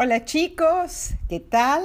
Hola 0.00 0.24
chicos, 0.24 1.14
¿qué 1.28 1.40
tal? 1.40 1.82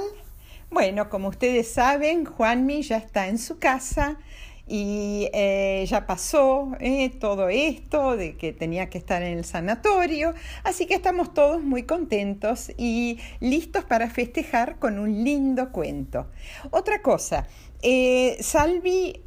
Bueno, 0.70 1.10
como 1.10 1.26
ustedes 1.26 1.72
saben, 1.72 2.24
Juanmi 2.24 2.82
ya 2.82 2.96
está 2.96 3.26
en 3.26 3.38
su 3.38 3.58
casa 3.58 4.20
y 4.68 5.28
eh, 5.32 5.84
ya 5.88 6.06
pasó 6.06 6.76
eh, 6.78 7.10
todo 7.10 7.48
esto 7.48 8.16
de 8.16 8.36
que 8.36 8.52
tenía 8.52 8.88
que 8.88 8.98
estar 8.98 9.24
en 9.24 9.38
el 9.38 9.44
sanatorio, 9.44 10.32
así 10.62 10.86
que 10.86 10.94
estamos 10.94 11.34
todos 11.34 11.60
muy 11.64 11.82
contentos 11.82 12.70
y 12.78 13.18
listos 13.40 13.82
para 13.82 14.08
festejar 14.08 14.78
con 14.78 15.00
un 15.00 15.24
lindo 15.24 15.72
cuento. 15.72 16.28
Otra 16.70 17.02
cosa, 17.02 17.48
eh, 17.84 18.38
Salvi 18.40 19.20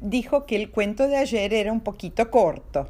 dijo 0.00 0.46
que 0.46 0.56
el 0.56 0.70
cuento 0.70 1.08
de 1.08 1.16
ayer 1.16 1.52
era 1.52 1.72
un 1.72 1.80
poquito 1.80 2.30
corto. 2.30 2.88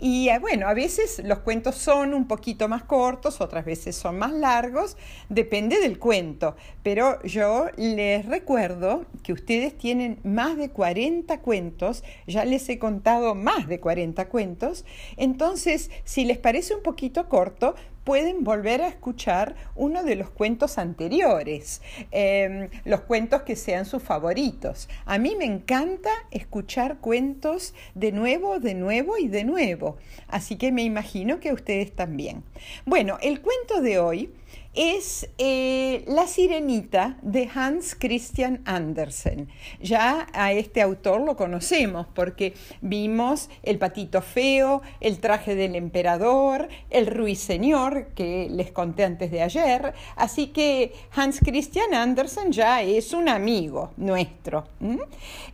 Y 0.00 0.28
eh, 0.28 0.38
bueno, 0.38 0.68
a 0.68 0.74
veces 0.74 1.20
los 1.24 1.40
cuentos 1.40 1.74
son 1.74 2.14
un 2.14 2.28
poquito 2.28 2.68
más 2.68 2.84
cortos, 2.84 3.40
otras 3.40 3.64
veces 3.64 3.96
son 3.96 4.16
más 4.16 4.32
largos, 4.32 4.96
depende 5.28 5.80
del 5.80 5.98
cuento. 5.98 6.54
Pero 6.84 7.20
yo 7.24 7.66
les 7.76 8.24
recuerdo 8.24 9.06
que 9.24 9.32
ustedes 9.32 9.76
tienen 9.76 10.20
más 10.22 10.56
de 10.56 10.70
40 10.70 11.40
cuentos, 11.40 12.04
ya 12.28 12.44
les 12.44 12.68
he 12.68 12.78
contado 12.78 13.34
más 13.34 13.66
de 13.66 13.80
40 13.80 14.28
cuentos, 14.28 14.84
entonces 15.16 15.90
si 16.04 16.24
les 16.24 16.38
parece 16.38 16.76
un 16.76 16.82
poquito 16.84 17.28
corto, 17.28 17.74
pueden 18.08 18.42
volver 18.42 18.80
a 18.80 18.88
escuchar 18.88 19.54
uno 19.76 20.02
de 20.02 20.14
los 20.14 20.30
cuentos 20.30 20.78
anteriores, 20.78 21.82
em, 22.10 22.70
los 22.86 23.02
cuentos 23.02 23.42
que 23.42 23.54
sean 23.54 23.84
sus 23.84 24.02
favoritos. 24.02 24.88
A 25.04 25.18
mí 25.18 25.36
me 25.36 25.44
encanta 25.44 26.08
escuchar 26.30 27.00
cuentos 27.00 27.74
de 27.94 28.12
nuevo, 28.12 28.60
de 28.60 28.72
nuevo 28.72 29.18
y 29.18 29.28
de 29.28 29.44
nuevo, 29.44 29.98
así 30.26 30.56
que 30.56 30.72
me 30.72 30.84
imagino 30.84 31.38
que 31.38 31.50
a 31.50 31.52
ustedes 31.52 31.94
también. 31.94 32.44
Bueno, 32.86 33.18
el 33.20 33.42
cuento 33.42 33.82
de 33.82 33.98
hoy 33.98 34.32
es 34.74 35.28
eh, 35.38 36.04
La 36.06 36.26
Sirenita 36.26 37.16
de 37.22 37.48
Hans 37.52 37.96
Christian 37.98 38.60
Andersen. 38.64 39.48
Ya 39.80 40.26
a 40.32 40.52
este 40.52 40.82
autor 40.82 41.22
lo 41.22 41.36
conocemos 41.36 42.06
porque 42.14 42.54
vimos 42.80 43.48
El 43.62 43.78
Patito 43.78 44.22
Feo, 44.22 44.82
El 45.00 45.20
Traje 45.20 45.54
del 45.54 45.74
Emperador, 45.74 46.68
El 46.90 47.06
Ruiseñor, 47.06 48.08
que 48.14 48.48
les 48.50 48.70
conté 48.70 49.04
antes 49.04 49.30
de 49.30 49.42
ayer. 49.42 49.94
Así 50.16 50.48
que 50.48 50.92
Hans 51.14 51.40
Christian 51.40 51.94
Andersen 51.94 52.52
ya 52.52 52.82
es 52.82 53.12
un 53.12 53.28
amigo 53.28 53.92
nuestro. 53.96 54.64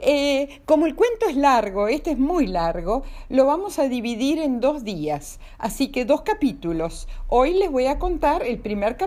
Eh, 0.00 0.60
como 0.66 0.86
el 0.86 0.94
cuento 0.94 1.28
es 1.28 1.36
largo, 1.36 1.88
este 1.88 2.10
es 2.10 2.18
muy 2.18 2.46
largo, 2.46 3.04
lo 3.28 3.46
vamos 3.46 3.78
a 3.78 3.88
dividir 3.88 4.38
en 4.38 4.60
dos 4.60 4.84
días. 4.84 5.38
Así 5.58 5.88
que 5.88 6.04
dos 6.04 6.22
capítulos. 6.22 7.08
Hoy 7.28 7.54
les 7.54 7.70
voy 7.70 7.86
a 7.86 7.98
contar 7.98 8.42
el 8.42 8.58
primer 8.58 8.96
capítulo 8.96 9.03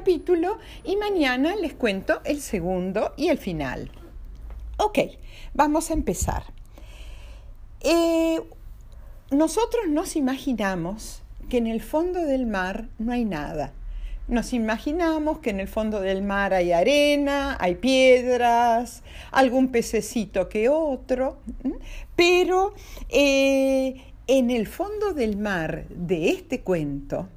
y 0.84 0.96
mañana 0.96 1.56
les 1.56 1.74
cuento 1.74 2.22
el 2.24 2.42
segundo 2.42 3.14
y 3.18 3.30
el 3.30 3.38
final. 3.38 3.92
Ok, 4.78 5.00
vamos 5.54 5.90
a 5.90 5.94
empezar. 5.94 6.44
Eh, 7.82 8.42
nosotros 9.32 9.88
nos 9.90 10.16
imaginamos 10.16 11.24
que 11.50 11.58
en 11.58 11.68
el 11.68 11.82
fondo 11.82 12.22
del 12.22 12.46
mar 12.46 12.90
no 13.00 13.12
hay 13.12 13.26
nada. 13.26 13.74
Nos 14.28 14.52
imaginamos 14.54 15.40
que 15.40 15.52
en 15.52 15.62
el 15.62 15.68
fondo 15.68 16.02
del 16.02 16.22
mar 16.22 16.54
hay 16.54 16.74
arena, 16.74 17.56
hay 17.60 17.76
piedras, 17.76 19.04
algún 19.32 19.70
pececito 19.70 20.50
que 20.50 20.68
otro, 20.68 21.40
pero 22.16 22.74
eh, 23.10 24.04
en 24.28 24.52
el 24.52 24.68
fondo 24.68 25.14
del 25.14 25.38
mar 25.38 25.88
de 25.90 26.30
este 26.30 26.62
cuento 26.62 27.30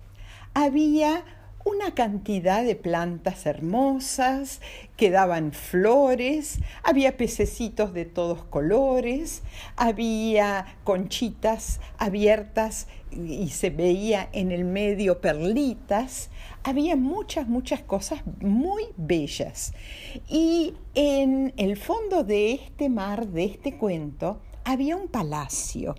había 0.52 1.24
una 1.64 1.94
cantidad 1.94 2.64
de 2.64 2.74
plantas 2.74 3.46
hermosas 3.46 4.60
que 4.96 5.10
daban 5.10 5.52
flores, 5.52 6.58
había 6.82 7.16
pececitos 7.16 7.92
de 7.92 8.04
todos 8.06 8.44
colores, 8.44 9.42
había 9.76 10.78
conchitas 10.84 11.80
abiertas 11.98 12.86
y 13.12 13.48
se 13.50 13.70
veía 13.70 14.28
en 14.32 14.52
el 14.52 14.64
medio 14.64 15.20
perlitas, 15.20 16.30
había 16.62 16.96
muchas, 16.96 17.48
muchas 17.48 17.82
cosas 17.82 18.22
muy 18.40 18.84
bellas. 18.96 19.74
Y 20.28 20.74
en 20.94 21.52
el 21.56 21.76
fondo 21.76 22.24
de 22.24 22.52
este 22.54 22.88
mar, 22.88 23.26
de 23.28 23.44
este 23.44 23.76
cuento, 23.76 24.40
había 24.64 24.96
un 24.96 25.08
palacio, 25.08 25.94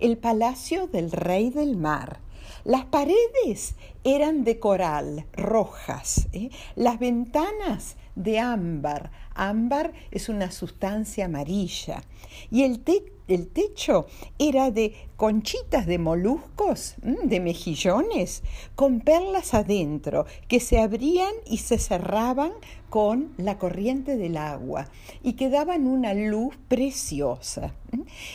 el 0.00 0.16
palacio 0.18 0.86
del 0.86 1.10
rey 1.10 1.50
del 1.50 1.76
mar 1.76 2.20
las 2.64 2.84
paredes 2.86 3.74
eran 4.04 4.44
de 4.44 4.58
coral, 4.58 5.26
rojas, 5.32 6.28
¿eh? 6.32 6.50
las 6.76 6.98
ventanas 6.98 7.96
de 8.14 8.38
ámbar. 8.38 9.10
Ámbar 9.34 9.92
es 10.10 10.28
una 10.28 10.50
sustancia 10.50 11.26
amarilla. 11.26 12.02
Y 12.50 12.64
el, 12.64 12.80
el 13.28 13.48
techo 13.48 14.06
era 14.38 14.70
de 14.70 14.94
conchitas 15.16 15.86
de 15.86 15.98
moluscos, 15.98 16.96
de 17.02 17.40
mejillones, 17.40 18.42
con 18.74 19.00
perlas 19.00 19.54
adentro, 19.54 20.26
que 20.48 20.60
se 20.60 20.80
abrían 20.80 21.32
y 21.46 21.58
se 21.58 21.78
cerraban 21.78 22.52
con 22.90 23.32
la 23.36 23.58
corriente 23.58 24.16
del 24.16 24.36
agua 24.36 24.88
y 25.22 25.34
que 25.34 25.50
daban 25.50 25.86
una 25.86 26.14
luz 26.14 26.56
preciosa. 26.68 27.74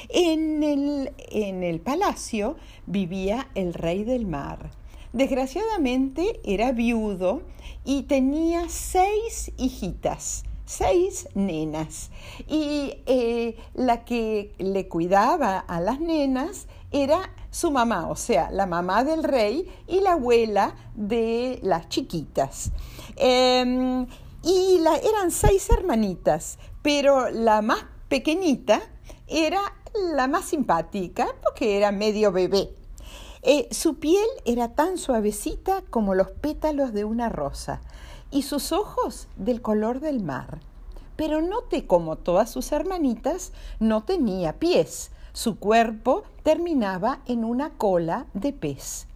En 0.10 0.64
el, 0.64 1.12
en 1.30 1.64
el 1.64 1.80
palacio 1.80 2.56
vivía 2.86 3.50
el 3.56 3.74
rey 3.74 4.04
del 4.04 4.28
mar. 4.28 4.72
Desgraciadamente 5.12 6.40
era 6.44 6.72
viudo 6.72 7.42
y 7.86 8.04
tenía 8.04 8.68
seis 8.70 9.52
hijitas 9.58 10.44
seis 10.78 11.28
nenas 11.36 12.10
y 12.48 12.96
eh, 13.06 13.58
la 13.76 14.04
que 14.06 14.56
le 14.58 14.88
cuidaba 14.88 15.60
a 15.60 15.80
las 15.80 16.00
nenas 16.00 16.68
era 16.92 17.32
su 17.52 17.70
mamá, 17.70 18.08
o 18.10 18.16
sea, 18.16 18.50
la 18.50 18.66
mamá 18.66 19.04
del 19.04 19.24
rey 19.24 19.72
y 19.88 20.00
la 20.00 20.14
abuela 20.14 20.76
de 20.96 21.60
las 21.62 21.90
chiquitas. 21.90 22.72
Em, 23.16 24.08
y 24.44 24.80
la, 24.80 24.98
eran 24.98 25.30
seis 25.30 25.70
hermanitas, 25.70 26.58
pero 26.82 27.30
la 27.30 27.62
más 27.62 27.86
pequeñita 28.08 28.82
era 29.28 29.62
la 30.16 30.28
más 30.28 30.46
simpática 30.46 31.28
porque 31.44 31.78
era 31.78 31.92
medio 31.92 32.32
bebé. 32.32 32.70
Eh, 33.44 33.68
su 33.72 34.00
piel 34.00 34.26
era 34.46 34.74
tan 34.74 34.98
suavecita 34.98 35.84
como 35.90 36.16
los 36.16 36.32
pétalos 36.32 36.94
de 36.94 37.04
una 37.04 37.30
rosa 37.30 37.82
y 38.34 38.42
sus 38.42 38.72
ojos 38.72 39.28
del 39.36 39.62
color 39.62 40.00
del 40.00 40.22
mar. 40.22 40.60
Pero 41.16 41.42
note 41.42 41.86
como 41.86 42.16
todas 42.16 42.50
sus 42.50 42.72
hermanitas 42.72 43.54
no 43.80 44.04
tenía 44.04 44.54
pies. 44.54 45.12
Su 45.32 45.58
cuerpo 45.60 46.24
terminaba 46.42 47.20
en 47.28 47.46
una 47.46 47.70
cola 47.72 48.26
de 48.34 48.52
pez. 48.52 49.08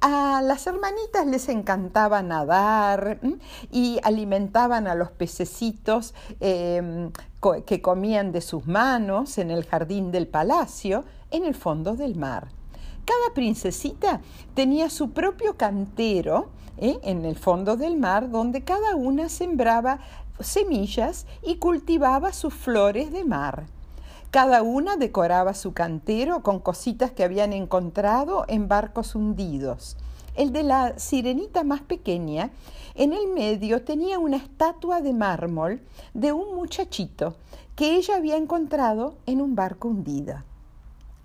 A 0.00 0.42
las 0.42 0.66
hermanitas 0.66 1.26
les 1.26 1.48
encantaba 1.48 2.22
nadar 2.22 3.18
y 3.70 3.98
alimentaban 4.02 4.86
a 4.86 4.94
los 4.94 5.10
pececitos 5.10 6.14
em, 6.40 7.12
que 7.66 7.80
comían 7.80 8.32
de 8.32 8.40
sus 8.40 8.66
manos 8.66 9.38
en 9.38 9.50
el 9.50 9.64
jardín 9.64 10.10
del 10.10 10.26
palacio, 10.26 11.04
en 11.30 11.44
el 11.44 11.54
fondo 11.54 11.96
del 11.96 12.16
mar. 12.16 12.48
Cada 13.04 13.34
princesita 13.34 14.20
tenía 14.54 14.90
su 14.90 15.10
propio 15.10 15.56
cantero 15.56 16.50
¿eh? 16.80 16.98
en 17.02 17.24
el 17.24 17.36
fondo 17.36 17.76
del 17.76 17.96
mar, 17.96 18.30
donde 18.30 18.62
cada 18.62 18.96
una 18.96 19.28
sembraba 19.28 20.00
semillas 20.40 21.26
y 21.42 21.56
cultivaba 21.56 22.32
sus 22.32 22.54
flores 22.54 23.12
de 23.12 23.24
mar. 23.24 23.66
Cada 24.30 24.62
una 24.62 24.96
decoraba 24.96 25.54
su 25.54 25.72
cantero 25.72 26.42
con 26.42 26.60
cositas 26.60 27.10
que 27.10 27.24
habían 27.24 27.52
encontrado 27.52 28.44
en 28.48 28.68
barcos 28.68 29.14
hundidos. 29.14 29.96
El 30.34 30.52
de 30.52 30.62
la 30.62 30.98
sirenita 30.98 31.64
más 31.64 31.80
pequeña, 31.80 32.50
en 32.94 33.12
el 33.12 33.28
medio 33.28 33.82
tenía 33.82 34.18
una 34.18 34.36
estatua 34.36 35.00
de 35.00 35.12
mármol 35.12 35.80
de 36.14 36.32
un 36.32 36.54
muchachito 36.54 37.34
que 37.74 37.96
ella 37.96 38.16
había 38.16 38.36
encontrado 38.36 39.14
en 39.26 39.40
un 39.40 39.54
barco 39.54 39.88
hundido. 39.88 40.49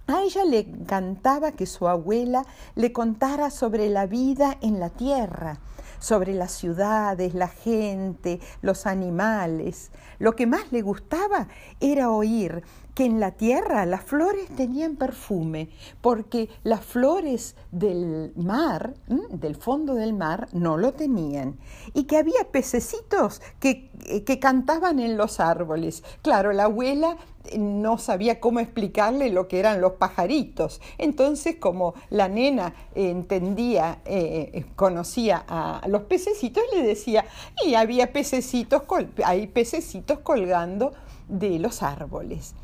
A 0.07 0.21
ella 0.21 0.45
le 0.45 0.59
encantaba 0.59 1.53
que 1.53 1.65
su 1.65 1.87
abuela 1.87 2.45
le 2.75 2.93
contara 2.93 3.49
sobre 3.49 3.89
la 3.89 4.05
vida 4.05 4.55
en 4.61 4.79
la 4.79 4.91
tierra, 4.91 5.57
sobre 5.99 6.35
las 6.35 6.51
ciudades, 6.51 7.33
la 7.33 7.47
gente, 7.47 8.39
los 8.61 8.85
animales. 8.85 9.89
Lo 10.19 10.35
que 10.35 10.45
más 10.45 10.71
le 10.71 10.83
gustaba 10.83 11.47
era 11.79 12.11
oír 12.11 12.63
que 12.95 13.05
en 13.05 13.19
la 13.19 13.31
tierra 13.31 13.85
las 13.85 14.03
flores 14.03 14.47
tenían 14.55 14.95
perfume, 14.95 15.69
porque 16.01 16.49
las 16.63 16.83
flores 16.83 17.55
del 17.71 18.31
mar, 18.37 18.95
del 19.29 19.55
fondo 19.55 19.95
del 19.95 20.13
mar, 20.13 20.47
no 20.53 20.77
lo 20.77 20.93
tenían, 20.93 21.57
y 21.93 22.05
que 22.05 22.17
había 22.17 22.49
pececitos 22.51 23.41
que, 23.59 23.91
que 24.25 24.39
cantaban 24.39 24.99
en 24.99 25.17
los 25.17 25.41
árboles. 25.41 26.03
Claro, 26.21 26.53
la 26.53 26.63
abuela 26.63 27.17
no 27.59 27.97
sabía 27.97 28.39
cómo 28.39 28.59
explicarle 28.59 29.29
lo 29.29 29.47
que 29.47 29.59
eran 29.59 29.81
los 29.81 29.93
pajaritos. 29.93 30.81
Entonces, 30.97 31.57
como 31.57 31.93
la 32.09 32.29
nena 32.29 32.73
entendía, 32.95 33.99
eh, 34.05 34.65
conocía 34.75 35.43
a 35.47 35.85
los 35.87 36.03
pececitos, 36.03 36.63
le 36.73 36.81
decía, 36.81 37.25
y 37.65 37.75
había 37.75 38.13
pececitos, 38.13 38.83
hay 39.23 39.47
pececitos 39.47 40.19
colgando 40.19 40.93
de 41.27 41.59
los 41.59 41.83
árboles. 41.83 42.55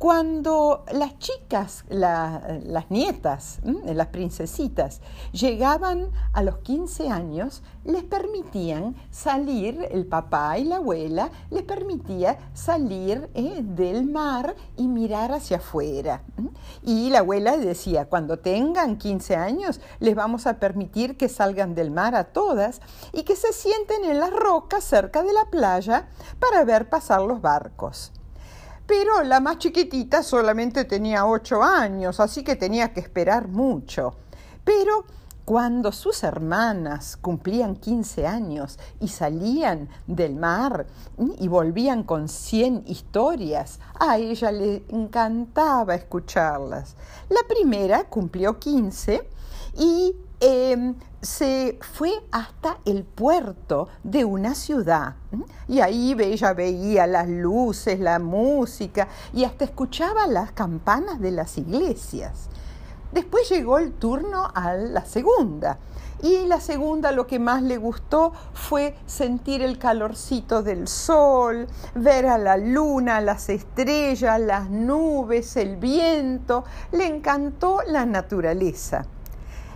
Cuando 0.00 0.86
las 0.94 1.18
chicas, 1.18 1.84
las 1.90 2.90
nietas, 2.90 3.58
las 3.84 4.06
princesitas, 4.06 5.02
llegaban 5.30 6.10
a 6.32 6.42
los 6.42 6.60
15 6.60 7.10
años, 7.10 7.62
les 7.84 8.02
permitían 8.04 8.96
salir, 9.10 9.86
el 9.90 10.06
papá 10.06 10.56
y 10.56 10.64
la 10.64 10.76
abuela 10.76 11.30
les 11.50 11.64
permitía 11.64 12.38
salir 12.54 13.28
eh, 13.34 13.60
del 13.62 14.06
mar 14.06 14.56
y 14.78 14.88
mirar 14.88 15.32
hacia 15.32 15.58
afuera. 15.58 16.22
Y 16.82 17.10
la 17.10 17.18
abuela 17.18 17.58
decía, 17.58 18.06
cuando 18.06 18.38
tengan 18.38 18.96
15 18.96 19.36
años, 19.36 19.82
les 19.98 20.14
vamos 20.14 20.46
a 20.46 20.58
permitir 20.58 21.18
que 21.18 21.28
salgan 21.28 21.74
del 21.74 21.90
mar 21.90 22.14
a 22.14 22.24
todas 22.24 22.80
y 23.12 23.24
que 23.24 23.36
se 23.36 23.52
sienten 23.52 24.06
en 24.06 24.18
las 24.18 24.30
rocas 24.30 24.82
cerca 24.82 25.22
de 25.22 25.34
la 25.34 25.44
playa 25.50 26.08
para 26.38 26.64
ver 26.64 26.88
pasar 26.88 27.20
los 27.20 27.42
barcos 27.42 28.12
pero 28.90 29.22
la 29.22 29.38
más 29.38 29.58
chiquitita 29.58 30.24
solamente 30.24 30.84
tenía 30.84 31.24
ocho 31.24 31.62
años, 31.62 32.18
así 32.18 32.42
que 32.42 32.56
tenía 32.56 32.92
que 32.92 32.98
esperar 32.98 33.46
mucho. 33.46 34.16
Pero 34.64 35.04
cuando 35.44 35.92
sus 35.92 36.24
hermanas 36.24 37.16
cumplían 37.16 37.76
15 37.76 38.26
años 38.26 38.80
y 38.98 39.06
salían 39.06 39.88
del 40.08 40.34
mar 40.34 40.88
y 41.38 41.46
volvían 41.46 42.02
con 42.02 42.28
100 42.28 42.82
historias, 42.88 43.78
a 43.94 44.18
ella 44.18 44.50
le 44.50 44.82
encantaba 44.88 45.94
escucharlas. 45.94 46.96
La 47.28 47.46
primera 47.46 48.08
cumplió 48.08 48.58
15 48.58 49.22
y 49.78 50.16
Em, 50.42 50.94
se 51.20 51.78
fue 51.82 52.12
hasta 52.32 52.78
el 52.86 53.04
puerto 53.04 53.88
de 54.02 54.24
una 54.24 54.54
ciudad. 54.54 55.16
Y 55.68 55.80
ahí 55.80 56.16
ella 56.18 56.54
veía 56.54 57.06
las 57.06 57.28
luces, 57.28 58.00
la 58.00 58.18
música 58.18 59.06
y 59.34 59.44
hasta 59.44 59.66
escuchaba 59.66 60.26
las 60.26 60.52
campanas 60.52 61.20
de 61.20 61.32
las 61.32 61.58
iglesias. 61.58 62.48
Después 63.12 63.50
llegó 63.50 63.78
el 63.78 63.92
turno 63.92 64.48
a 64.54 64.72
la 64.72 65.04
segunda. 65.04 65.78
Y 66.22 66.46
la 66.46 66.60
segunda 66.60 67.12
lo 67.12 67.26
que 67.26 67.38
más 67.38 67.62
le 67.62 67.76
gustó 67.76 68.32
fue 68.54 68.96
sentir 69.04 69.60
el 69.60 69.78
calorcito 69.78 70.62
del 70.62 70.88
sol, 70.88 71.66
ver 71.94 72.26
a 72.26 72.38
la 72.38 72.56
luna, 72.56 73.20
las 73.20 73.50
estrellas, 73.50 74.40
las 74.40 74.70
nubes, 74.70 75.56
el 75.56 75.76
viento. 75.76 76.64
Le 76.92 77.06
encantó 77.06 77.80
la 77.86 78.06
naturaleza. 78.06 79.06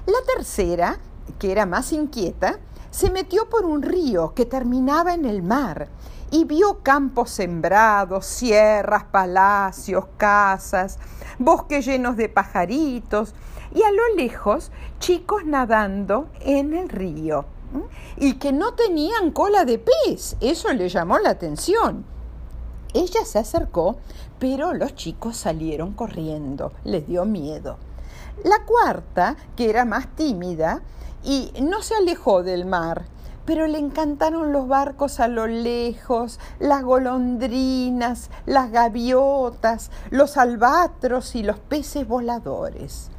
La 0.06 0.18
tercera, 0.36 0.98
que 1.38 1.50
era 1.50 1.64
más 1.64 1.92
inquieta, 1.92 2.58
se 2.90 3.10
metió 3.10 3.48
por 3.48 3.64
un 3.64 3.80
río 3.80 4.34
que 4.34 4.44
terminaba 4.44 5.14
en 5.14 5.24
el 5.24 5.42
mar 5.42 5.88
y 6.30 6.44
vio 6.44 6.82
campos 6.82 7.30
sembrados, 7.30 8.26
sierras, 8.26 9.04
palacios, 9.04 10.04
casas, 10.16 10.98
bosques 11.38 11.86
llenos 11.86 12.16
de 12.16 12.28
pajaritos 12.28 13.34
y 13.74 13.82
a 13.82 13.90
lo 13.90 14.14
lejos 14.16 14.70
chicos 14.98 15.44
nadando 15.46 16.28
en 16.40 16.74
el 16.74 16.88
río 16.88 17.46
y 18.16 18.34
que 18.34 18.52
no 18.52 18.74
tenían 18.74 19.30
cola 19.30 19.64
de 19.64 19.78
pez. 19.78 20.36
Eso 20.40 20.72
le 20.72 20.88
llamó 20.88 21.18
la 21.18 21.30
atención. 21.30 22.04
Ella 22.92 23.24
se 23.24 23.38
acercó, 23.38 23.96
pero 24.38 24.74
los 24.74 24.94
chicos 24.94 25.36
salieron 25.36 25.94
corriendo, 25.94 26.72
les 26.84 27.06
dio 27.06 27.24
miedo. 27.24 27.78
La 28.42 28.64
cuarta, 28.64 29.36
que 29.56 29.70
era 29.70 29.84
más 29.84 30.08
tímida, 30.16 30.82
y 31.22 31.52
no 31.62 31.82
se 31.82 31.94
alejó 31.94 32.42
del 32.42 32.66
mar, 32.66 33.06
pero 33.44 33.66
le 33.66 33.78
encantaron 33.78 34.52
los 34.52 34.69
barcos 34.69 35.20
a 35.20 35.28
lo 35.28 35.46
lejos, 35.46 36.38
las 36.58 36.82
golondrinas, 36.82 38.31
las 38.46 38.70
gaviotas, 38.70 39.90
los 40.10 40.36
albatros 40.36 41.34
y 41.34 41.42
los 41.42 41.58
peces 41.58 42.06
voladores. 42.06 43.10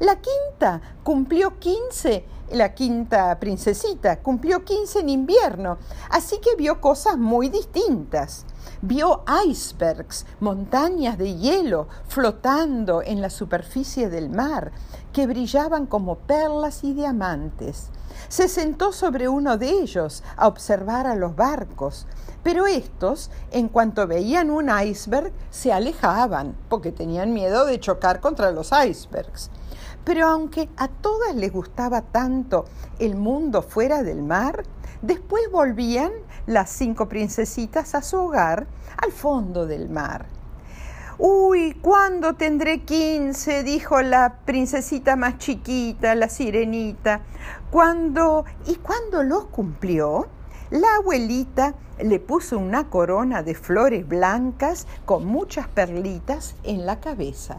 La 0.00 0.16
quinta 0.20 0.80
cumplió 1.02 1.58
15, 1.58 2.24
la 2.52 2.74
quinta 2.74 3.38
princesita 3.40 4.20
cumplió 4.20 4.64
15 4.64 5.00
en 5.00 5.08
invierno, 5.08 5.78
así 6.10 6.38
que 6.38 6.54
vio 6.56 6.80
cosas 6.80 7.18
muy 7.18 7.48
distintas. 7.48 8.46
Vio 8.80 9.24
icebergs, 9.44 10.24
montañas 10.38 11.18
de 11.18 11.34
hielo 11.34 11.88
flotando 12.06 13.02
en 13.02 13.20
la 13.20 13.28
superficie 13.28 14.08
del 14.08 14.30
mar, 14.30 14.70
que 15.12 15.26
brillaban 15.26 15.86
como 15.86 16.14
perlas 16.14 16.84
y 16.84 16.92
diamantes. 16.92 17.90
Se 18.28 18.46
sentó 18.46 18.92
sobre 18.92 19.28
uno 19.28 19.58
de 19.58 19.68
ellos 19.68 20.22
a 20.36 20.46
observar 20.46 21.08
a 21.08 21.16
los 21.16 21.34
barcos, 21.34 22.06
pero 22.44 22.68
estos, 22.68 23.32
en 23.50 23.68
cuanto 23.68 24.06
veían 24.06 24.48
un 24.48 24.70
iceberg, 24.70 25.32
se 25.50 25.72
alejaban, 25.72 26.54
porque 26.68 26.92
tenían 26.92 27.32
miedo 27.32 27.64
de 27.64 27.80
chocar 27.80 28.20
contra 28.20 28.52
los 28.52 28.70
icebergs. 28.70 29.50
Pero 30.04 30.28
aunque 30.28 30.68
a 30.76 30.86
todas 30.86 31.34
les 31.34 31.52
gustaba 31.52 32.02
tanto 32.02 32.64
el 33.00 33.16
mundo 33.16 33.60
fuera 33.60 34.04
del 34.04 34.22
mar, 34.22 34.62
Después 35.02 35.42
volvían 35.52 36.10
las 36.48 36.70
cinco 36.70 37.08
princesitas 37.08 37.94
a 37.94 38.02
su 38.02 38.16
hogar 38.16 38.66
al 38.96 39.12
fondo 39.12 39.66
del 39.66 39.90
mar. 39.90 40.26
Uy, 41.18 41.74
¿cuándo 41.82 42.36
tendré 42.36 42.84
quince? 42.84 43.62
dijo 43.62 44.00
la 44.00 44.38
princesita 44.46 45.14
más 45.14 45.38
chiquita, 45.38 46.14
la 46.14 46.28
sirenita. 46.28 47.20
¿Cuándo? 47.70 48.44
¿Y 48.66 48.76
cuándo 48.76 49.22
los 49.24 49.44
cumplió? 49.46 50.28
La 50.70 50.86
abuelita 51.00 51.74
le 52.02 52.18
puso 52.18 52.58
una 52.58 52.88
corona 52.88 53.42
de 53.42 53.54
flores 53.54 54.08
blancas 54.08 54.86
con 55.04 55.26
muchas 55.26 55.68
perlitas 55.68 56.54
en 56.62 56.86
la 56.86 57.00
cabeza. 57.00 57.58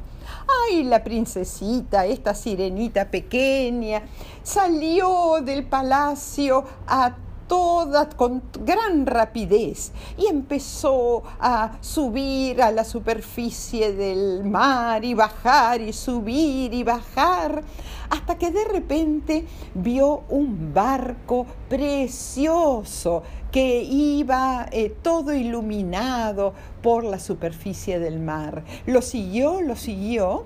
Ay, 0.67 0.83
la 0.83 1.03
princesita, 1.03 2.05
esta 2.05 2.33
sirenita 2.33 3.11
pequeña, 3.11 4.03
salió 4.41 5.41
del 5.43 5.65
palacio 5.65 6.63
a 6.87 7.15
toda 7.49 8.07
con 8.07 8.43
gran 8.63 9.05
rapidez 9.07 9.91
y 10.17 10.27
empezó 10.27 11.23
a 11.39 11.71
subir 11.81 12.61
a 12.61 12.71
la 12.71 12.85
superficie 12.85 13.91
del 13.91 14.45
mar 14.45 15.03
y 15.03 15.15
bajar 15.15 15.81
y 15.81 15.91
subir 15.91 16.73
y 16.73 16.83
bajar 16.83 17.63
hasta 18.09 18.37
que 18.37 18.51
de 18.51 18.65
repente 18.65 19.47
vio 19.73 20.23
un 20.29 20.73
barco 20.73 21.45
precioso 21.67 23.23
que 23.51 23.81
iba 23.83 24.67
eh, 24.71 24.93
todo 25.01 25.33
iluminado 25.33 26.53
por 26.81 27.03
la 27.03 27.19
superficie 27.19 27.99
del 27.99 28.19
mar. 28.19 28.63
Lo 28.85 29.01
siguió, 29.01 29.61
lo 29.61 29.75
siguió 29.75 30.45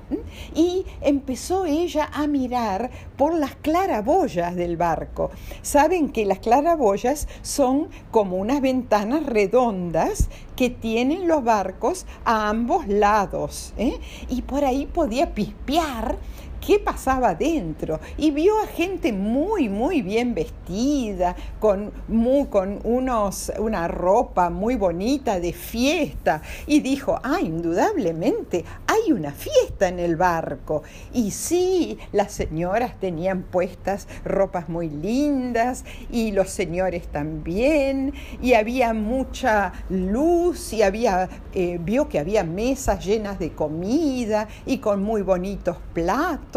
y 0.55 0.85
empezó 1.01 1.65
ella 1.65 2.09
a 2.11 2.27
mirar 2.27 2.89
por 3.17 3.35
las 3.35 3.55
claraboyas 3.55 4.55
del 4.55 4.77
barco. 4.77 5.31
Saben 5.61 6.09
que 6.09 6.25
las 6.25 6.39
claraboyas 6.39 7.27
son 7.41 7.89
como 8.11 8.37
unas 8.37 8.61
ventanas 8.61 9.25
redondas 9.25 10.29
que 10.55 10.69
tienen 10.69 11.27
los 11.27 11.43
barcos 11.43 12.05
a 12.25 12.49
ambos 12.49 12.87
lados 12.87 13.73
¿eh? 13.77 13.99
y 14.29 14.43
por 14.43 14.65
ahí 14.65 14.85
podía 14.85 15.33
pispear 15.33 16.17
qué 16.65 16.79
pasaba 16.79 17.35
dentro 17.35 17.99
y 18.17 18.31
vio 18.31 18.57
a 18.61 18.67
gente 18.67 19.11
muy, 19.11 19.67
muy 19.69 20.01
bien 20.01 20.33
vestida, 20.33 21.35
con, 21.59 21.91
con 22.49 22.79
unos, 22.83 23.51
una 23.59 23.87
ropa 23.87 24.49
muy 24.49 24.75
bonita 24.75 25.39
de 25.39 25.51
fiesta 25.51 26.41
y 26.65 26.79
dijo, 26.79 27.19
ah, 27.23 27.39
indudablemente 27.41 28.63
hay 28.87 29.11
una 29.11 29.31
fiesta 29.31 29.87
en 29.87 29.99
el 29.99 30.15
barco. 30.15 30.83
Y 31.13 31.31
sí, 31.31 31.97
las 32.11 32.31
señoras 32.31 32.99
tenían 32.99 33.43
puestas 33.43 34.07
ropas 34.23 34.69
muy 34.69 34.89
lindas 34.89 35.83
y 36.11 36.31
los 36.31 36.49
señores 36.49 37.07
también 37.07 38.13
y 38.41 38.53
había 38.53 38.93
mucha 38.93 39.73
luz 39.89 40.71
y 40.73 40.81
había, 40.81 41.29
eh, 41.53 41.77
vio 41.81 42.07
que 42.07 42.19
había 42.19 42.43
mesas 42.43 43.05
llenas 43.05 43.39
de 43.39 43.51
comida 43.51 44.47
y 44.65 44.77
con 44.77 45.03
muy 45.03 45.21
bonitos 45.21 45.77
platos 45.93 46.52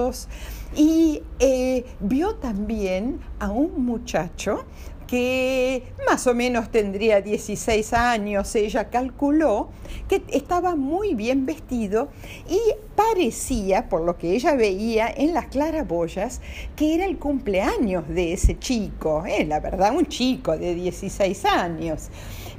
y 0.75 1.23
eh, 1.39 1.85
vio 2.01 2.35
también 2.35 3.21
a 3.39 3.51
un 3.51 3.85
muchacho 3.85 4.65
que 5.07 5.85
más 6.07 6.27
o 6.27 6.35
menos 6.35 6.71
tendría 6.71 7.21
16 7.21 7.93
años, 7.93 8.55
ella 8.57 8.91
calculó 8.91 9.69
que 10.09 10.23
estaba 10.29 10.75
muy 10.75 11.15
bien 11.15 11.47
vestido 11.47 12.09
y 12.49 12.59
parecía, 12.97 13.89
por 13.89 14.03
lo 14.03 14.19
que 14.19 14.35
ella 14.35 14.55
veía 14.55 15.09
en 15.09 15.33
las 15.33 15.47
claraboyas, 15.47 16.41
que 16.75 16.95
era 16.95 17.05
el 17.05 17.19
cumpleaños 17.19 18.09
de 18.09 18.33
ese 18.33 18.59
chico, 18.59 19.25
¿eh? 19.27 19.45
la 19.45 19.61
verdad, 19.61 19.95
un 19.95 20.07
chico 20.07 20.57
de 20.57 20.75
16 20.75 21.45
años. 21.45 22.09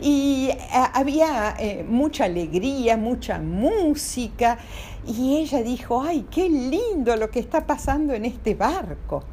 Y 0.02 0.50
eh, 0.52 0.58
había 0.94 1.56
eh, 1.60 1.84
mucha 1.88 2.26
alegría, 2.26 2.98
mucha 2.98 3.40
música, 3.40 4.60
y 5.08 5.38
ella 5.38 5.64
dijo, 5.64 6.02
ay, 6.02 6.28
qué 6.30 6.50
lindo 6.50 7.16
lo 7.16 7.30
que 7.30 7.40
está 7.40 7.66
pasando 7.66 8.14
en 8.14 8.26
este 8.26 8.56
barco. 8.56 9.24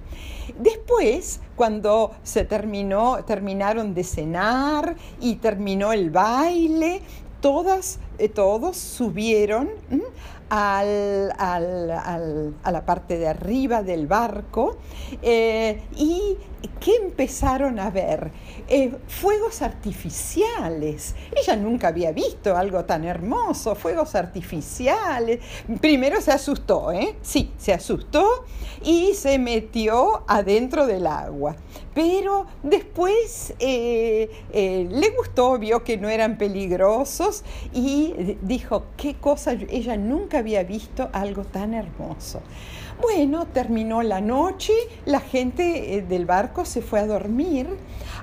Después, 0.58 1.40
cuando 1.56 2.12
se 2.22 2.44
terminó, 2.44 3.24
terminaron 3.24 3.94
de 3.94 4.04
cenar 4.04 4.96
y 5.20 5.36
terminó 5.36 5.92
el 5.92 6.10
baile, 6.10 7.02
todas, 7.40 7.98
eh, 8.18 8.28
todos 8.28 8.76
subieron 8.76 9.70
al, 10.48 11.32
a 11.32 12.70
la 12.70 12.86
parte 12.86 13.18
de 13.18 13.28
arriba 13.28 13.82
del 13.82 14.06
barco 14.06 14.76
eh, 15.22 15.82
y 15.96 16.36
¿qué 16.80 16.96
empezaron 16.96 17.78
a 17.78 17.90
ver? 17.90 18.30
Eh, 18.68 18.94
fuegos 19.08 19.62
artificiales. 19.62 21.14
Ella 21.36 21.56
nunca 21.56 21.88
había 21.88 22.12
visto 22.12 22.56
algo 22.56 22.84
tan 22.84 23.04
hermoso, 23.04 23.74
fuegos 23.74 24.14
artificiales. 24.14 25.40
Primero 25.80 26.20
se 26.20 26.32
asustó, 26.32 26.92
¿eh? 26.92 27.16
Sí, 27.22 27.52
se 27.58 27.72
asustó 27.72 28.44
y 28.82 29.14
se 29.14 29.38
metió 29.38 30.24
adentro 30.26 30.86
del 30.86 31.06
agua. 31.06 31.56
Pero 31.94 32.46
después 32.62 33.54
eh, 33.60 34.28
eh, 34.52 34.88
le 34.90 35.10
gustó, 35.10 35.58
vio 35.58 35.84
que 35.84 35.96
no 35.96 36.08
eran 36.08 36.36
peligrosos 36.36 37.44
y 37.72 38.36
dijo, 38.42 38.86
qué 38.96 39.14
cosa, 39.14 39.52
ella 39.52 39.96
nunca 39.96 40.38
había 40.38 40.64
visto 40.64 41.08
algo 41.12 41.44
tan 41.44 41.72
hermoso. 41.72 42.42
Bueno, 43.00 43.46
terminó 43.46 44.02
la 44.02 44.20
noche, 44.20 44.72
la 45.04 45.20
gente 45.20 46.04
del 46.08 46.26
barco 46.26 46.64
se 46.64 46.82
fue 46.82 47.00
a 47.00 47.06
dormir 47.06 47.68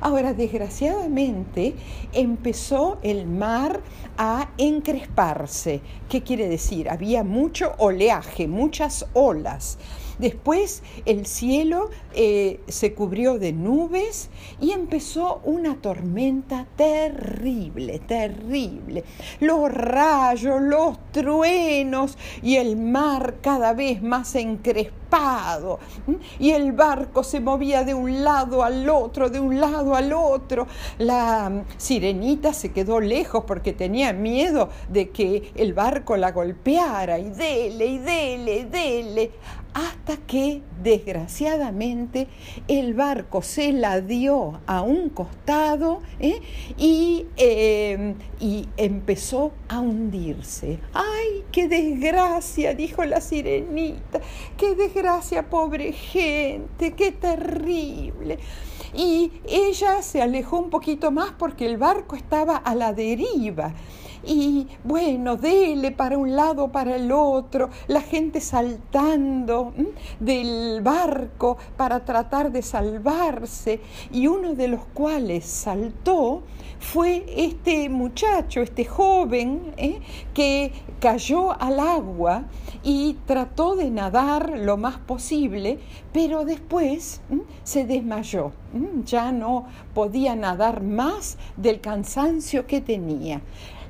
Ahora, 0.04 0.34
desgraciadamente, 0.34 1.76
empezó 2.12 2.98
el 3.04 3.28
mar 3.28 3.82
a 4.18 4.50
encresparse. 4.58 5.82
¿Qué 6.10 6.24
quiere 6.24 6.48
decir? 6.48 6.90
Había 6.90 7.24
mucho 7.24 7.74
oleaje, 7.78 8.48
muchas 8.48 9.06
olas. 9.14 9.78
Después 10.22 10.84
el 11.06 11.26
cielo 11.26 11.90
eh, 12.14 12.60
se 12.68 12.94
cubrió 12.94 13.40
de 13.40 13.54
nubes 13.54 14.30
y 14.60 14.70
empezó 14.70 15.42
una 15.46 15.82
tormenta 15.82 16.68
terrible, 16.76 17.98
terrible. 17.98 19.04
Los 19.40 19.72
rayos, 19.72 20.62
los 20.62 21.00
truenos 21.12 22.20
y 22.44 22.58
el 22.58 22.78
mar 22.78 23.38
cada 23.42 23.74
vez 23.74 24.04
más 24.04 24.36
encrespado. 24.36 25.80
Y 26.40 26.52
el 26.52 26.72
barco 26.72 27.24
se 27.24 27.40
movía 27.40 27.84
de 27.84 27.94
un 27.94 28.24
lado 28.24 28.64
al 28.64 28.88
otro, 28.90 29.30
de 29.30 29.40
un 29.40 29.60
lado 29.60 29.96
al 29.96 30.14
otro. 30.14 30.68
La 31.00 31.64
sirenita 31.78 32.54
se 32.54 32.72
quedó 32.72 33.00
lejos 33.02 33.44
porque 33.46 33.74
tenía 33.74 34.14
miedo 34.14 34.70
de 34.88 35.10
que 35.10 35.52
el 35.56 35.74
barco 35.74 36.16
la 36.16 36.32
golpeara 36.32 37.18
y 37.18 37.30
dele 37.32 37.86
y 37.88 37.98
dele 37.98 38.58
y 38.60 38.64
dele 38.64 39.32
hasta 39.74 40.18
que 40.18 40.62
desgraciadamente 40.84 42.28
el 42.68 42.94
barco 42.94 43.42
se 43.42 43.72
la 43.72 44.02
dio 44.02 44.60
a 44.66 44.82
un 44.82 45.10
costado 45.10 46.02
¿eh? 46.20 46.42
y, 46.78 47.26
em, 47.38 48.16
y, 48.40 48.68
empezó 48.78 49.52
a 49.70 49.80
hundirse. 49.80 50.80
¡Ay, 50.94 51.44
qué 51.52 51.68
desgracia! 51.68 52.74
dijo 52.74 53.06
la 53.06 53.22
sirenita. 53.22 54.20
¡Qué 54.58 54.76
desgracia, 54.76 55.50
pobre 55.50 55.94
gente! 55.94 56.94
¡Qué 56.94 57.12
terrible! 57.12 58.40
Y 58.94 59.32
ella 59.48 60.02
se 60.02 60.22
alejó 60.22 60.60
un 60.60 60.70
poquito 60.70 61.12
más 61.12 61.32
porque 61.32 61.66
el 61.66 61.78
barco 61.78 62.16
estaba 62.16 62.58
a 62.58 62.76
la 62.76 62.94
deriva 62.94 63.74
y 64.24 64.68
bueno, 64.84 65.36
dele 65.36 65.92
para 65.92 66.18
un 66.18 66.36
lado, 66.36 66.72
para 66.72 66.96
el 66.96 67.12
otro, 67.12 67.70
la 67.88 68.02
gente 68.02 68.42
saltando 68.42 69.74
del 70.20 70.82
barco 70.82 71.58
para 71.78 72.06
tratar 72.06 72.52
de 72.52 72.62
salvarse 72.62 73.82
y 74.12 74.28
uno 74.28 74.54
de 74.54 74.68
los 74.68 74.82
cuales 74.94 75.46
saltó 75.46 76.44
fue 76.80 77.24
este 77.38 77.90
muchacho, 77.90 78.62
este 78.62 78.86
joven 78.86 79.74
¿eh? 79.78 80.02
que 80.34 80.72
cayó 81.00 81.60
al 81.62 81.80
agua 81.80 82.46
y 82.84 83.18
trató 83.26 83.76
de 83.76 83.92
nadar 83.92 84.58
lo 84.58 84.78
más 84.78 84.98
posible, 84.98 85.80
pero 86.12 86.44
después 86.44 87.22
se 87.64 87.86
desmayó. 87.86 88.52
Ya 89.06 89.32
no 89.32 89.66
podía 89.94 90.36
nadar 90.36 90.82
más 90.82 91.38
del 91.56 91.82
cansancio 91.82 92.66
que 92.66 92.82
tenía. 92.82 93.42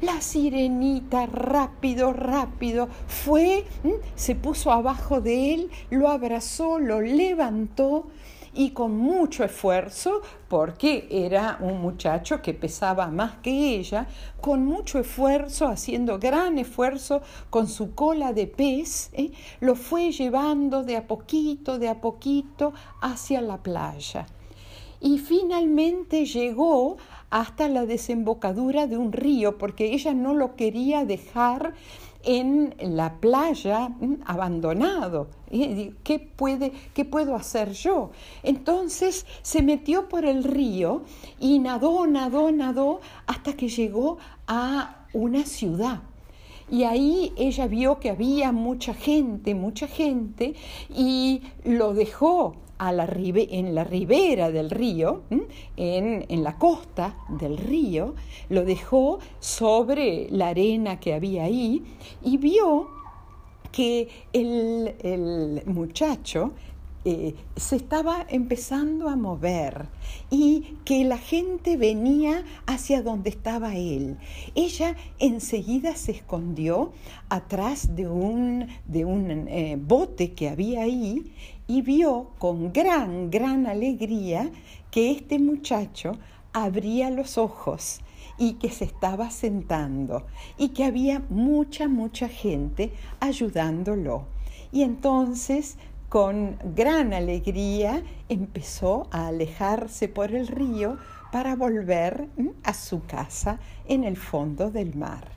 La 0.01 0.19
sirenita 0.19 1.27
rápido, 1.27 2.11
rápido 2.11 2.87
fue, 3.07 3.65
se 4.15 4.33
puso 4.33 4.71
abajo 4.71 5.21
de 5.21 5.53
él, 5.53 5.69
lo 5.91 6.09
abrazó, 6.09 6.79
lo 6.79 7.01
levantó 7.01 8.07
y 8.53 8.71
con 8.71 8.97
mucho 8.97 9.43
esfuerzo, 9.43 10.21
porque 10.47 11.07
era 11.11 11.57
un 11.61 11.81
muchacho 11.81 12.41
que 12.41 12.55
pesaba 12.55 13.07
más 13.07 13.35
que 13.43 13.75
ella, 13.77 14.07
con 14.41 14.65
mucho 14.65 14.97
esfuerzo, 14.97 15.67
haciendo 15.67 16.17
gran 16.17 16.57
esfuerzo 16.57 17.21
con 17.51 17.67
su 17.67 17.93
cola 17.93 18.33
de 18.33 18.47
pez, 18.47 19.11
¿eh? 19.13 19.31
lo 19.59 19.75
fue 19.75 20.11
llevando 20.11 20.81
de 20.83 20.97
a 20.97 21.07
poquito, 21.07 21.77
de 21.77 21.89
a 21.89 22.01
poquito 22.01 22.73
hacia 23.01 23.39
la 23.39 23.61
playa. 23.61 24.25
Y 24.99 25.17
finalmente 25.17 26.25
llegó 26.25 26.97
hasta 27.31 27.67
la 27.67 27.85
desembocadura 27.85 28.85
de 28.85 28.97
un 28.97 29.11
río, 29.11 29.57
porque 29.57 29.93
ella 29.93 30.13
no 30.13 30.35
lo 30.35 30.55
quería 30.55 31.05
dejar 31.05 31.73
en 32.23 32.75
la 32.79 33.19
playa 33.19 33.89
mm, 33.89 34.21
abandonado. 34.25 35.29
¿Qué, 35.49 36.19
puede, 36.35 36.71
¿Qué 36.93 37.05
puedo 37.05 37.35
hacer 37.35 37.71
yo? 37.71 38.11
Entonces 38.43 39.25
se 39.41 39.61
metió 39.61 40.07
por 40.07 40.25
el 40.25 40.43
río 40.43 41.03
y 41.39 41.59
nadó, 41.59 42.05
nadó, 42.07 42.51
nadó 42.51 43.01
hasta 43.25 43.53
que 43.53 43.69
llegó 43.69 44.17
a 44.47 45.07
una 45.13 45.45
ciudad. 45.45 46.01
Y 46.69 46.83
ahí 46.83 47.33
ella 47.35 47.67
vio 47.67 47.99
que 47.99 48.09
había 48.09 48.53
mucha 48.53 48.93
gente, 48.93 49.55
mucha 49.55 49.87
gente, 49.87 50.55
y 50.89 51.41
lo 51.65 51.93
dejó 51.93 52.55
la 52.91 53.07
en 53.13 53.75
la 53.75 53.83
ribera 53.83 54.49
del 54.49 54.69
río, 54.71 55.21
en, 55.77 56.25
en, 56.27 56.43
la 56.43 56.57
costa 56.57 57.15
del 57.29 57.57
río, 57.57 58.15
lo 58.49 58.65
dejó 58.65 59.19
sobre 59.39 60.27
la 60.31 60.47
arena 60.47 60.99
que 60.99 61.13
había 61.13 61.43
ahí 61.43 61.83
y 62.23 62.37
vio 62.37 62.89
que 63.71 64.07
el, 64.33 64.95
el 65.03 65.61
muchacho 65.67 66.53
eh, 67.03 67.33
se 67.55 67.77
estaba 67.77 68.27
empezando 68.29 69.09
a 69.09 69.15
mover 69.15 69.87
y 70.29 70.77
que 70.85 71.03
la 71.03 71.17
gente 71.17 71.75
venía 71.75 72.45
hacia 72.67 73.01
donde 73.01 73.31
estaba 73.31 73.75
él. 73.75 74.19
Ella 74.53 74.95
enseguida 75.17 75.95
se 75.95 76.11
escondió 76.11 76.91
atrás 77.27 77.95
de 77.95 78.07
un, 78.07 78.67
de 78.85 79.05
un 79.05 79.47
eh, 79.47 79.79
bote 79.81 80.33
que 80.33 80.49
había 80.49 80.83
ahí 80.83 81.33
y 81.71 81.81
vio 81.81 82.31
con 82.37 82.73
gran, 82.73 83.31
gran 83.31 83.65
alegría 83.65 84.51
que 84.91 85.09
este 85.09 85.39
muchacho 85.39 86.17
abría 86.51 87.09
los 87.09 87.37
ojos 87.37 88.01
y 88.37 88.55
que 88.55 88.69
se 88.69 88.83
estaba 88.83 89.29
sentando 89.31 90.27
y 90.57 90.69
que 90.69 90.83
había 90.83 91.23
mucha, 91.29 91.87
mucha 91.87 92.27
gente 92.27 92.91
ayudándolo. 93.21 94.25
Y 94.73 94.81
entonces 94.81 95.77
con 96.09 96.57
gran 96.75 97.13
alegría 97.13 98.03
empezó 98.27 99.07
a 99.09 99.27
alejarse 99.27 100.09
por 100.09 100.35
el 100.35 100.47
río 100.47 100.97
para 101.31 101.55
volver 101.55 102.27
a 102.63 102.73
su 102.73 103.05
casa 103.05 103.61
en 103.87 104.03
el 104.03 104.17
fondo 104.17 104.71
del 104.71 104.93
mar. 104.95 105.31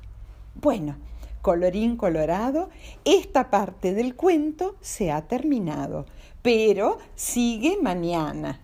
Bueno, 0.61 0.97
colorín 1.45 1.99
colorado, 1.99 2.71
esta 3.05 3.51
parte 3.51 3.93
del 3.93 4.17
cuento 4.17 4.77
se 4.81 5.13
ha 5.13 5.29
terminado, 5.29 6.07
pero 6.41 6.97
sigue 7.17 7.77
mañana. 7.83 8.63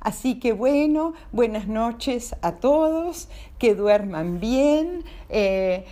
Así 0.00 0.40
que 0.40 0.52
bueno, 0.52 1.14
buenas 1.30 1.68
noches 1.68 2.34
a 2.42 2.56
todos, 2.56 3.28
que 3.60 3.76
duerman 3.76 4.40
bien. 4.40 5.04
Eh, 5.28 5.84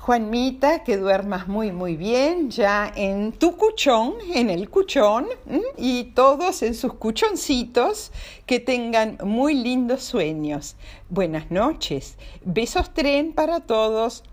Juanmita, 0.00 0.82
que 0.82 0.96
duermas 0.96 1.46
muy 1.46 1.70
muy 1.70 1.94
bien 1.94 2.50
ya 2.50 2.92
en 2.96 3.30
tu 3.30 3.56
cuchón, 3.56 4.14
en 4.34 4.50
el 4.50 4.68
cuchón, 4.68 5.28
y 5.76 6.06
todos 6.06 6.64
en 6.64 6.74
sus 6.74 6.94
cuchoncitos 6.94 8.10
que 8.44 8.58
tengan 8.58 9.16
muy 9.22 9.54
lindos 9.54 10.02
sueños. 10.02 10.74
Buenas 11.08 11.52
noches. 11.52 12.18
Besos 12.44 12.92
tren 12.92 13.32
para 13.32 13.60
todos. 13.60 14.24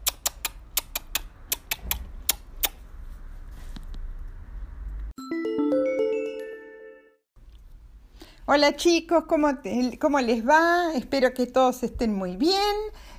Hola 8.52 8.76
chicos, 8.76 9.26
¿cómo, 9.28 9.48
¿cómo, 10.02 10.20
les 10.22 10.44
va? 10.44 10.92
Espero 10.96 11.36
que 11.36 11.46
todos 11.46 11.84
estén 11.84 12.16
muy 12.16 12.36
bien. 12.36 12.58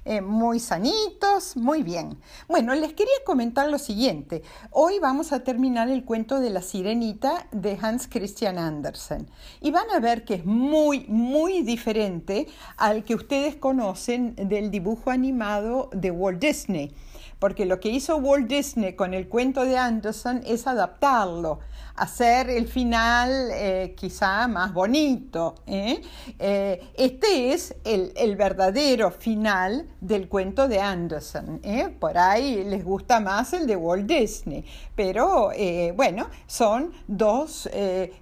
Eh, 0.05 0.21
muy 0.21 0.59
sanitos, 0.59 1.57
muy 1.57 1.85
bien. 1.85 2.19
Bueno, 2.49 2.75
les 2.75 2.95
quería 2.95 3.15
comentar 3.25 3.69
lo 3.69 3.79
siguiente. 3.79 4.43
Hoy 4.73 4.99
vamos 4.99 5.31
a 5.31 5.45
terminar 5.45 5.89
el 5.89 6.05
cuento 6.05 6.41
de 6.41 6.51
la 6.51 6.63
sirenita 6.63 7.47
de 7.53 7.79
Hans 7.81 8.09
Christian 8.09 8.59
Andersen. 8.59 9.29
Y 9.61 9.71
van 9.71 9.89
a 9.95 10.01
ver 10.01 10.25
que 10.25 10.35
es 10.35 10.45
muy, 10.45 11.07
muy 11.07 11.63
diferente 11.63 12.49
al 12.77 13.05
que 13.05 13.15
ustedes 13.15 13.55
conocen 13.55 14.35
del 14.35 14.73
dibujo 14.73 15.11
animado 15.13 15.91
de 15.93 16.11
Walt 16.11 16.41
Disney 16.41 16.93
porque 17.41 17.65
lo 17.65 17.81
que 17.81 17.89
hizo 17.89 18.19
Walt 18.19 18.47
Disney 18.47 18.93
con 18.93 19.15
el 19.15 19.27
cuento 19.27 19.65
de 19.65 19.77
Anderson 19.77 20.43
es 20.47 20.67
adaptarlo, 20.67 21.59
hacer 21.97 22.51
el 22.51 22.69
final 22.69 23.51
eh, 23.53 23.95
quizá 23.97 24.47
más 24.47 24.73
bonito. 24.73 25.55
¿eh? 25.67 26.01
Eh, 26.39 26.83
este 26.95 27.53
es 27.53 27.75
el, 27.85 28.37
verdadero 28.37 29.11
final 29.11 29.87
del 30.01 30.29
cuento 30.29 30.69
de 30.69 30.81
Anderson. 30.81 31.61
Por 31.99 32.17
ahí 32.17 32.63
les 32.65 32.85
gusta 32.85 33.21
más 33.21 33.53
el 33.55 33.67
de 33.67 33.77
Walt 33.77 34.07
Disney, 34.07 34.65
pero 34.95 35.51
bueno, 35.95 36.29
son 36.47 36.93
dos 37.07 37.69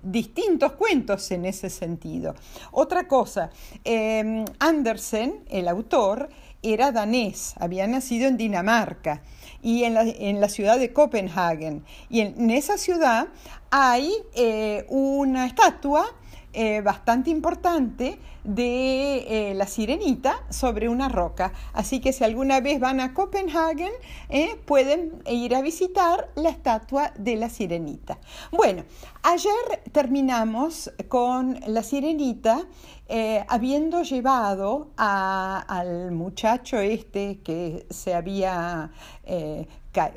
distintos 0.02 0.72
cuentos 0.72 1.30
en 1.30 1.44
ese 1.44 1.70
sentido. 1.70 2.34
Otra 2.72 3.06
cosa, 3.06 3.50
Andersen, 4.58 5.44
el 5.48 5.68
autor, 5.68 6.28
era 6.62 6.92
danés, 6.92 7.54
había 7.58 7.86
nacido 7.86 8.28
en 8.28 8.36
Dinamarca 8.36 9.22
y 9.62 9.84
en 9.84 9.94
la, 9.94 10.02
en 10.02 10.40
la 10.40 10.48
ciudad 10.48 10.78
de 10.78 10.92
Copenhagen. 10.92 11.84
Y 12.08 12.20
en, 12.20 12.50
esa 12.50 12.78
ciudad 12.78 13.28
hay 13.70 14.12
eh, 14.34 14.86
una 14.88 15.46
estatua 15.46 16.14
eh, 16.60 16.80
bastante 16.80 17.30
importante 17.30 18.18
de 18.42 19.50
eh, 19.50 19.54
la 19.54 19.68
sirenita 19.68 20.44
sobre 20.50 20.88
una 20.88 21.08
roca. 21.08 21.52
Así 21.72 22.00
que 22.00 22.12
si 22.12 22.24
alguna 22.24 22.60
vez 22.60 22.80
van 22.80 22.98
a 22.98 23.14
Copenhagen, 23.14 23.92
pueden 24.64 25.22
ir 25.30 25.54
a 25.54 25.62
visitar 25.62 26.30
la 26.34 26.48
estatua 26.48 27.12
de 27.16 27.36
la 27.36 27.48
sirenita. 27.48 28.18
Bueno, 28.50 28.82
ayer 29.22 29.82
terminamos 29.92 30.90
con 31.08 31.60
la 31.68 31.84
sirenita 31.84 32.66
eh, 33.10 33.42
habiendo 33.48 34.02
llevado 34.02 34.90
al 34.98 36.12
muchacho 36.12 36.78
este 36.78 37.40
que 37.40 37.86
se 37.88 38.12
había, 38.12 38.90
eh, 39.24 39.66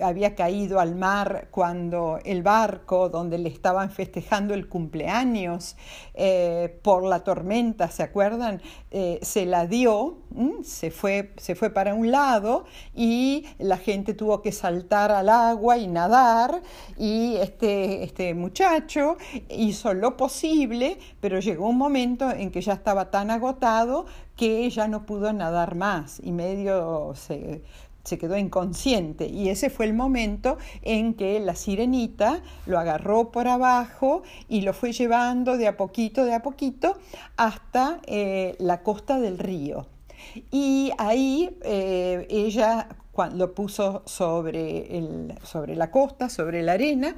había 0.02 0.36
caído 0.36 0.80
al 0.80 0.96
mar 0.96 1.48
cuando 1.52 2.20
el 2.24 2.44
barco 2.44 3.10
donde 3.10 3.38
le 3.38 3.50
estaban 3.50 3.90
festejando 3.90 4.54
el 4.54 4.68
cumpleaños 4.68 5.76
eh, 6.14 6.80
por 6.84 7.04
la 7.04 7.24
tormenta, 7.24 7.90
¿se 7.90 8.04
acuerdan? 8.04 8.62
se 9.22 9.46
la 9.46 9.68
dio, 9.68 10.18
se 10.64 10.92
fue, 10.92 11.34
se 11.38 11.56
fue 11.56 11.70
para 11.70 11.94
un 11.94 12.12
lado 12.12 12.66
y 12.94 13.46
la 13.58 13.78
gente 13.78 14.14
tuvo 14.14 14.42
que 14.42 14.52
saltar 14.52 15.12
al 15.12 15.30
agua 15.30 15.78
y 15.78 15.88
nadar 15.88 16.62
y 16.98 17.36
este, 17.38 18.04
este 18.04 18.34
muchacho 18.34 19.18
hizo 19.50 19.94
lo 19.94 20.18
posible, 20.18 20.98
pero 21.20 21.40
llegó 21.40 21.68
un 21.68 21.78
momento 21.78 22.30
en 22.32 22.52
que 22.52 22.62
ya 22.62 22.74
estaba 22.74 23.10
tan 23.12 23.32
agotado 23.32 24.06
que 24.36 24.66
ella 24.66 24.88
no 24.88 25.06
pudo 25.06 25.32
nadar 25.34 25.76
más 25.76 26.20
y 26.24 26.32
medio 26.32 27.14
se, 27.16 27.62
quedó 28.18 28.38
inconsciente 28.38 29.28
y 29.28 29.50
ese 29.50 29.70
fue 29.70 29.86
el 29.86 29.94
momento 29.94 30.58
en 30.82 31.14
que 31.14 31.40
la 31.40 31.56
sirenita 31.56 32.42
lo 32.66 32.80
agarró 32.80 33.32
por 33.32 33.48
abajo 33.48 34.24
y 34.48 34.62
lo 34.62 34.74
fue 34.74 34.92
llevando 34.92 35.58
de 35.58 35.68
a 35.68 35.78
poquito, 35.78 36.26
de 36.26 36.34
a 36.34 36.42
poquito 36.42 36.98
hasta 37.38 38.00
eh, 38.08 38.56
la 38.60 38.84
costa 38.84 39.20
del 39.20 39.38
río. 39.38 39.88
Y 40.52 40.92
ahí 40.98 41.58
eh, 41.64 42.28
ella 42.30 42.88
lo 43.34 43.54
puso 43.54 44.04
sobre, 44.06 44.98
el, 44.98 45.34
sobre 45.44 45.76
la 45.76 45.92
costa, 45.92 46.30
sobre 46.30 46.64
la 46.64 46.74
arena, 46.74 47.16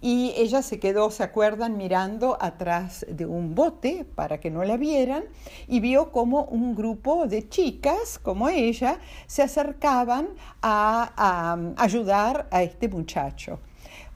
y 0.00 0.32
ella 0.36 0.62
se 0.62 0.80
quedó, 0.80 1.10
¿se 1.10 1.22
acuerdan?, 1.22 1.76
mirando 1.76 2.38
atrás 2.40 3.04
de 3.08 3.26
un 3.26 3.54
bote 3.54 4.06
para 4.14 4.40
que 4.40 4.50
no 4.50 4.64
la 4.64 4.76
vieran, 4.76 5.24
y 5.68 5.80
vio 5.80 6.12
como 6.12 6.44
un 6.44 6.74
grupo 6.74 7.26
de 7.26 7.48
chicas, 7.48 8.18
como 8.18 8.48
ella, 8.48 8.98
se 9.26 9.42
acercaban 9.42 10.28
a, 10.62 11.56
ayudar 11.76 12.48
a 12.50 12.62
este 12.62 12.88
muchacho. 12.88 13.60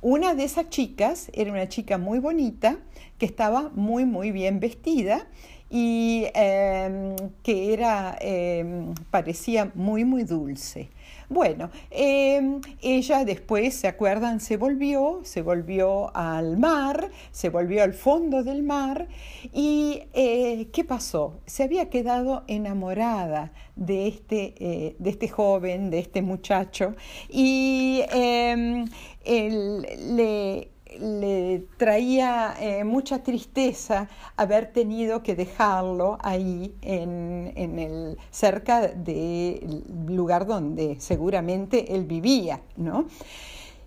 Una 0.01 0.35
de 0.35 0.45
esas 0.45 0.71
chicas 0.71 1.31
era 1.35 1.53
una 1.53 1.69
chica 1.69 1.99
muy 1.99 2.21
bonita, 2.21 2.79
que 3.19 3.27
estaba 3.27 3.71
muy, 3.75 4.05
muy 4.05 4.31
bien 4.31 4.61
vestida, 4.61 5.27
y 5.71 6.25
em, 6.35 7.15
que 7.43 7.75
era, 7.75 8.17
em, 8.21 8.95
parecía 9.11 9.71
muy, 9.75 10.05
muy 10.05 10.25
dulce. 10.25 10.89
Bueno, 11.31 11.71
em, 11.91 12.63
ella 12.81 13.27
después, 13.27 13.75
¿se 13.75 13.87
acuerdan? 13.87 14.41
Se 14.41 14.57
volvió, 14.57 15.21
se 15.25 15.43
volvió 15.43 16.17
al 16.17 16.57
mar, 16.57 17.11
se 17.33 17.51
volvió 17.51 17.83
al 17.83 17.93
fondo 17.93 18.43
del 18.43 18.63
mar 18.63 19.09
y 19.53 20.05
eh, 20.15 20.69
¿qué 20.73 20.85
pasó? 20.85 21.41
Se 21.45 21.65
había 21.65 21.91
quedado 21.91 22.45
enamorada 22.47 23.53
de 23.77 24.09
este, 24.09 24.55
eh, 24.59 24.97
de 24.99 25.11
este 25.11 25.29
joven, 25.29 25.91
de 25.91 25.99
este 25.99 26.23
muchacho 26.23 26.95
y 27.29 28.03
él, 28.11 29.87
le 30.17 30.71
le 31.01 31.67
traía 31.77 32.55
eh, 32.61 32.85
mucha 32.85 33.23
tristeza 33.23 34.09
haber 34.37 34.73
tenido 34.73 35.23
que 35.23 35.35
dejarlo 35.35 36.19
ahí 36.21 36.75
en, 36.83 37.79
el, 37.79 38.19
cerca 38.31 38.89
del 38.89 39.85
lugar 40.07 40.47
donde 40.47 40.97
seguramente 41.01 41.95
él 41.95 42.05
vivía, 42.05 42.61
¿no? 42.77 43.07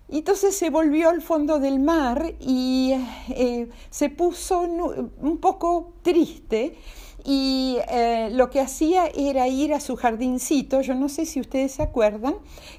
entonces 0.10 0.56
se 0.58 0.70
volvió 0.70 1.10
al 1.10 1.22
fondo 1.22 1.60
del 1.60 1.80
mar 1.80 2.34
y 2.40 2.94
eh, 3.30 3.70
se 3.90 4.10
puso 4.10 4.60
un 4.62 5.38
poco 5.40 5.94
triste 6.02 6.76
y 7.24 7.78
eh, 7.90 8.30
lo 8.32 8.50
que 8.50 8.60
hacía 8.60 9.08
era 9.08 9.48
ir 9.48 9.74
a 9.74 9.80
su 9.80 9.96
jardincito, 9.96 10.82
yo 10.82 10.96
no 10.96 11.10
sé 11.10 11.26
si 11.26 11.40
ustedes 11.40 11.74
se 11.74 11.84
acuerdan, 11.84 12.36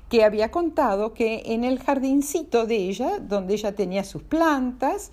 que 0.09 0.25
había 0.25 0.51
contado 0.51 1.15
que 1.15 1.43
en 1.47 1.65
el 1.65 1.79
jardincito 1.79 2.67
de 2.67 2.77
ella, 2.77 3.19
donde 3.19 3.55
ella 3.55 3.75
tenía 3.75 4.05
sus 4.05 4.23
plantas, 4.23 5.11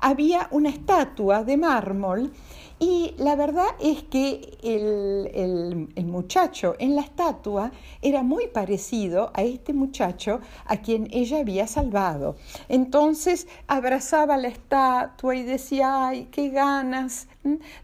había 0.00 0.48
una 0.52 0.68
estatua 0.68 1.44
de 1.44 1.56
mármol 1.56 2.32
y 2.80 3.14
la 3.18 3.34
verdad 3.34 3.66
es 3.80 4.04
que 4.04 4.56
el, 4.62 5.88
muchacho 6.06 6.76
en 6.78 6.94
la 6.94 7.02
estatua 7.02 7.72
era 8.02 8.22
muy 8.22 8.46
parecido 8.46 9.32
a 9.34 9.42
este 9.42 9.72
muchacho 9.72 10.40
a 10.64 10.76
quien 10.76 11.08
ella 11.10 11.40
había 11.40 11.66
salvado. 11.66 12.36
Entonces 12.68 13.48
abrazaba 13.66 14.36
la 14.36 14.48
estatua 14.48 15.34
y 15.34 15.42
decía, 15.42 16.06
ay, 16.06 16.28
qué 16.30 16.50
ganas 16.50 17.26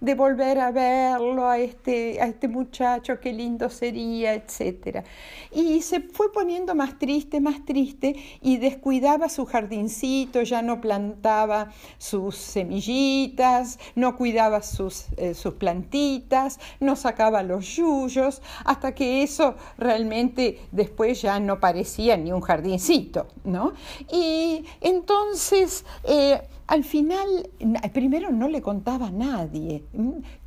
de 0.00 0.14
volver 0.14 0.58
a 0.58 0.70
verlo, 0.70 1.48
a 1.48 1.58
este, 1.58 2.20
a 2.20 2.26
este 2.26 2.48
muchacho, 2.48 3.20
qué 3.20 3.32
lindo 3.32 3.70
sería, 3.70 4.34
etc. 4.34 5.04
Y 5.52 5.80
se 5.80 6.00
fue 6.00 6.32
poniendo 6.32 6.74
más 6.74 6.98
triste, 6.98 7.40
más 7.40 7.64
triste 7.64 8.16
y 8.40 8.58
descuidaba 8.58 9.28
su 9.28 9.46
jardincito, 9.46 10.42
ya 10.42 10.62
no 10.62 10.80
plantaba 10.80 11.72
sus 11.98 12.36
semillitas, 12.36 13.78
no 13.94 14.16
cuidaba 14.16 14.62
sus, 14.62 15.06
eh, 15.16 15.34
sus 15.34 15.54
plantitas, 15.54 16.58
no 16.80 16.96
sacaba 16.96 17.42
los 17.42 17.76
yuyos, 17.76 18.42
hasta 18.64 18.94
que 18.94 19.22
eso 19.22 19.54
realmente 19.78 20.60
después 20.72 21.22
ya 21.22 21.38
no 21.40 21.60
parecía 21.60 22.16
ni 22.16 22.32
un 22.32 22.40
jardincito, 22.40 23.28
¿no? 23.44 23.72
Y 24.10 24.64
entonces... 24.80 25.84
Eh, 26.04 26.40
al 26.66 26.82
final, 26.84 27.50
primero 27.92 28.30
no 28.30 28.48
le 28.48 28.62
contaba 28.62 29.08
a 29.08 29.10
nadie 29.10 29.84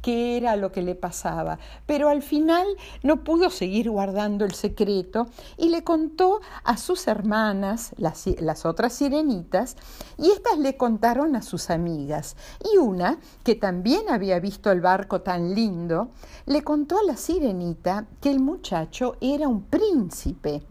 qué 0.02 0.38
era 0.38 0.56
lo 0.56 0.72
que 0.72 0.82
le 0.82 0.96
pasaba, 0.96 1.60
pero 1.86 2.10
al 2.10 2.22
final 2.22 2.66
no 3.04 3.24
pudo 3.24 3.50
seguir 3.50 3.90
guardando 3.90 4.46
el 4.46 4.54
secreto 4.54 5.28
y 5.58 5.70
le 5.70 5.84
contó 5.84 6.42
a 6.64 6.78
sus 6.78 7.08
hermanas, 7.08 7.92
las, 7.98 8.66
otras 8.66 8.94
sirenitas, 8.94 9.76
y 10.18 10.32
éstas 10.32 10.58
le 10.58 10.76
contaron 10.76 11.36
a 11.36 11.42
sus 11.42 11.70
amigas. 11.70 12.36
Y 12.74 12.78
una, 12.78 13.20
que 13.44 13.56
también 13.56 14.10
había 14.10 14.40
visto 14.40 14.72
el 14.72 14.82
barco 14.82 15.22
tan 15.22 15.54
lindo, 15.54 16.10
le 16.46 16.64
contó 16.64 16.98
a 16.98 17.04
la 17.04 17.16
sirenita 17.18 18.08
que 18.22 18.32
el 18.32 18.40
muchacho 18.40 19.18
era 19.22 19.48
un 19.48 19.64
príncipe 19.64 20.64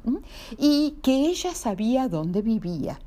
y 0.59 0.99
que 1.03 1.27
ella 1.27 1.55
sabía 1.55 2.09
dónde 2.09 2.43
vivía. 2.43 2.99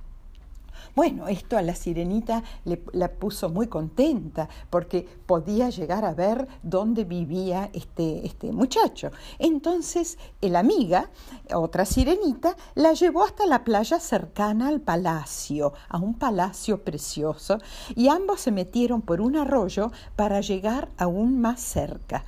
Bueno, 0.99 1.29
esto 1.29 1.57
a 1.57 1.62
la 1.62 1.75
sirenita 1.75 2.43
le, 2.65 2.83
la 2.91 3.07
puso 3.07 3.47
muy 3.47 3.67
contenta 3.67 4.49
porque 4.69 5.07
podía 5.25 5.69
llegar 5.69 6.03
a 6.03 6.13
ver 6.13 6.45
dónde 6.62 7.05
vivía 7.05 7.69
este, 7.71 8.27
este 8.27 8.51
muchacho. 8.51 9.09
Entonces, 9.38 10.17
la 10.41 10.59
amiga, 10.59 11.09
otra 11.55 11.85
sirenita, 11.85 12.57
la 12.75 12.91
llevó 12.91 13.23
hasta 13.23 13.45
la 13.45 13.63
playa 13.63 13.97
cercana 14.01 14.67
al 14.67 14.81
palacio, 14.81 15.71
a 15.88 15.99
un 15.99 16.15
palacio 16.15 16.83
precioso, 16.83 17.59
y 17.95 18.09
ambos 18.09 18.41
se 18.41 18.51
metieron 18.51 19.01
por 19.01 19.21
un 19.21 19.38
arroyo 19.38 19.93
para 20.17 20.41
llegar 20.41 20.89
aún 20.97 21.39
más 21.39 21.62
cerca. 21.62 22.25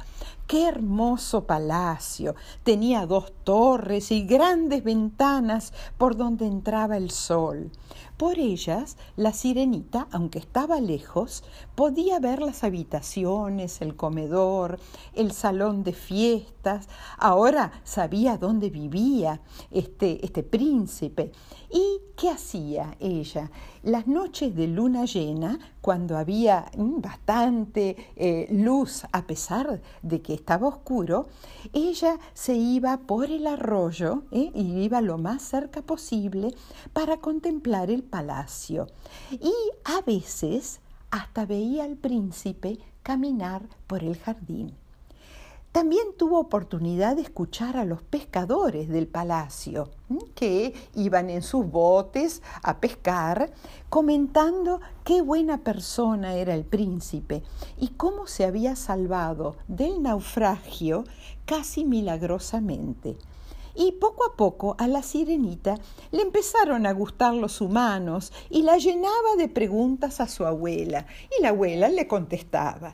Qué 0.51 0.67
hermoso 0.67 1.45
palacio. 1.45 2.35
Tenía 2.63 3.05
dos 3.05 3.31
torres 3.45 4.11
y 4.11 4.25
grandes 4.25 4.83
ventanas 4.83 5.71
por 5.97 6.17
donde 6.17 6.45
entraba 6.45 6.97
el 6.97 7.09
sol. 7.09 7.71
Por 8.21 8.37
ellas, 8.37 8.97
la 9.15 9.33
sirenita, 9.33 10.07
aunque 10.11 10.37
estaba 10.37 10.79
lejos, 10.79 11.43
podía 11.73 12.19
ver 12.19 12.39
las 12.39 12.63
habitaciones, 12.63 13.81
el 13.81 13.95
comedor, 13.95 14.79
el 15.15 15.31
salón 15.31 15.83
de 15.83 15.93
fiestas. 15.93 16.87
Ahora 17.17 17.71
sabía 17.83 18.37
dónde 18.37 18.69
vivía 18.69 19.41
este, 19.71 20.23
este 20.23 20.43
príncipe. 20.43 21.31
¿Y 21.71 21.99
qué 22.15 22.29
hacía 22.29 22.95
ella? 22.99 23.49
Las 23.81 24.05
noches 24.05 24.55
de 24.55 24.67
luna 24.67 25.05
llena, 25.05 25.57
cuando 25.81 26.15
había 26.15 26.69
mm, 26.77 27.01
bastante 27.01 27.95
eh, 28.15 28.47
luz 28.51 29.03
a 29.11 29.25
pesar 29.25 29.81
de 30.03 30.21
que 30.21 30.35
estaba 30.35 30.67
oscuro, 30.67 31.29
ella 31.73 32.19
se 32.35 32.53
iba 32.53 32.97
por 32.97 33.31
el 33.31 33.47
arroyo 33.47 34.21
¿eh? 34.31 34.51
y 34.53 34.83
iba 34.83 35.01
lo 35.01 35.17
más 35.17 35.41
cerca 35.41 35.81
posible 35.81 36.53
para 36.93 37.17
contemplar 37.17 37.89
el 37.89 38.03
palacio. 38.11 38.85
Y 39.31 39.53
a 39.83 40.01
veces 40.01 40.81
hasta 41.09 41.47
veía 41.47 41.85
al 41.85 41.95
príncipe 41.95 42.77
caminar 43.01 43.63
por 43.87 44.03
el 44.03 44.17
jardín. 44.19 44.75
También 45.71 46.07
tuvo 46.17 46.37
oportunidad 46.37 47.15
de 47.15 47.21
escuchar 47.21 47.77
a 47.77 47.85
los 47.85 48.01
pescadores 48.03 48.89
del 48.89 49.07
palacio, 49.07 49.89
que 50.35 50.73
iban 50.95 51.29
en 51.29 51.41
sus 51.41 51.65
botes 51.65 52.41
a 52.61 52.81
pescar, 52.81 53.53
comentando 53.87 54.81
qué 55.05 55.21
buena 55.21 55.59
persona 55.59 56.35
era 56.35 56.55
el 56.55 56.65
príncipe 56.65 57.41
y 57.77 57.87
cómo 57.89 58.27
se 58.27 58.43
había 58.43 58.75
salvado 58.75 59.55
del 59.69 60.03
naufragio 60.03 61.05
casi 61.45 61.85
milagrosamente. 61.85 63.15
Y 63.75 63.93
poco 63.93 64.25
a 64.25 64.35
poco 64.35 64.75
a 64.77 64.87
la 64.87 65.01
sirenita 65.03 65.77
le 66.11 66.21
empezaron 66.21 66.85
a 66.85 66.93
gustar 66.93 67.33
los 67.33 67.61
humanos 67.61 68.31
y 68.49 68.63
la 68.63 68.77
llenaba 68.77 69.35
de 69.37 69.47
preguntas 69.47 70.19
a 70.19 70.27
su 70.27 70.45
abuela 70.45 71.05
y 71.37 71.41
la 71.41 71.49
abuela 71.49 71.89
le 71.89 72.07
contestaba. 72.07 72.93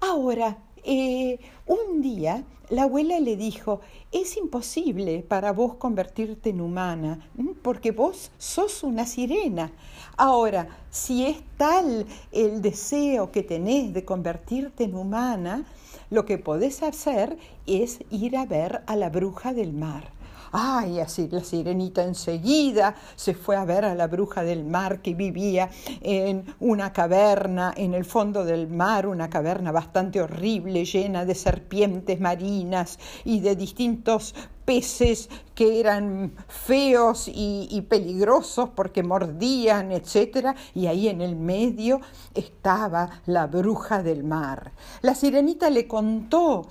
Ahora, 0.00 0.58
eh, 0.84 1.38
un 1.66 2.02
día 2.02 2.44
la 2.72 2.84
abuela 2.84 3.20
le 3.20 3.36
dijo, 3.36 3.80
es 4.12 4.38
imposible 4.38 5.22
para 5.28 5.52
vos 5.52 5.74
convertirte 5.74 6.48
en 6.48 6.62
humana, 6.62 7.28
porque 7.60 7.90
vos 7.90 8.30
sos 8.38 8.82
una 8.82 9.04
sirena. 9.04 9.70
Ahora, 10.16 10.68
si 10.90 11.26
es 11.26 11.42
tal 11.58 12.06
el 12.30 12.62
deseo 12.62 13.30
que 13.30 13.42
tenés 13.42 13.92
de 13.92 14.06
convertirte 14.06 14.84
en 14.84 14.94
humana, 14.94 15.66
lo 16.10 16.24
que 16.24 16.38
podés 16.38 16.82
hacer 16.82 17.36
es 17.66 18.00
ir 18.10 18.36
a 18.36 18.46
ver 18.46 18.82
a 18.86 18.96
la 18.96 19.10
bruja 19.10 19.52
del 19.52 19.72
mar. 19.72 20.10
Ay, 20.54 21.00
así 21.00 21.28
la 21.30 21.42
sirenita 21.42 22.04
enseguida 22.04 22.94
se 23.16 23.32
fue 23.32 23.56
a 23.56 23.64
ver 23.64 23.86
a 23.86 23.94
la 23.94 24.06
bruja 24.06 24.42
del 24.44 24.64
mar 24.64 25.00
que 25.00 25.14
vivía 25.14 25.70
en 26.02 26.44
una 26.60 26.92
caverna 26.92 27.72
en 27.74 27.94
el 27.94 28.04
fondo 28.04 28.44
del 28.44 28.68
mar, 28.68 29.06
una 29.06 29.30
caverna 29.30 29.72
bastante 29.72 30.20
horrible, 30.20 30.84
llena 30.84 31.24
de 31.24 31.34
serpientes 31.34 32.20
marinas 32.20 32.98
y 33.24 33.40
de 33.40 33.56
distintos 33.56 34.34
peces 34.72 35.28
que 35.54 35.80
eran 35.80 36.32
feos 36.48 37.28
y, 37.28 37.78
peligrosos 37.90 38.70
porque 38.74 39.02
mordían, 39.02 39.92
etc. 39.92 40.56
Y 40.74 40.86
ahí 40.86 41.08
en 41.08 41.20
el 41.20 41.36
medio 41.36 42.00
estaba 42.34 43.20
la 43.26 43.48
bruja 43.48 44.02
del 44.02 44.24
mar. 44.24 44.72
La 45.02 45.14
sirenita 45.14 45.68
le 45.68 45.86
contó 45.86 46.66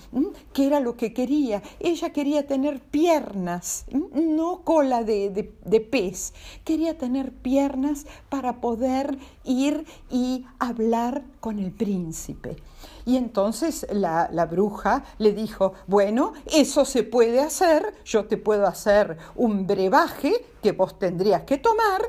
qué 0.51 0.65
era 0.65 0.79
lo 0.79 0.97
que 0.97 1.13
quería. 1.13 1.61
Ella 1.79 2.11
quería 2.11 2.47
tener 2.47 2.79
piernas, 2.79 3.85
no 4.13 4.61
cola 4.63 5.03
de, 5.03 5.53
de 5.63 5.79
pez. 5.81 6.33
Quería 6.65 6.97
tener 6.97 7.31
piernas 7.31 8.07
para 8.29 8.61
poder 8.61 9.15
ir 9.43 9.85
y 10.09 10.45
hablar 10.57 11.23
con 11.39 11.59
el 11.59 11.71
príncipe. 11.71 12.57
Y 13.05 13.17
entonces 13.17 13.85
la, 13.91 14.27
bruja 14.49 15.03
le 15.17 15.33
dijo, 15.33 15.73
bueno, 15.87 16.33
eso 16.45 16.85
se 16.85 17.03
puede 17.03 17.41
hacer, 17.41 17.93
yo 18.05 18.25
te 18.25 18.37
puedo 18.37 18.67
hacer 18.67 19.17
un 19.35 19.67
brebaje 19.67 20.45
que 20.61 20.71
vos 20.71 20.97
tendrías 20.99 21.43
que 21.43 21.57
tomar, 21.57 22.01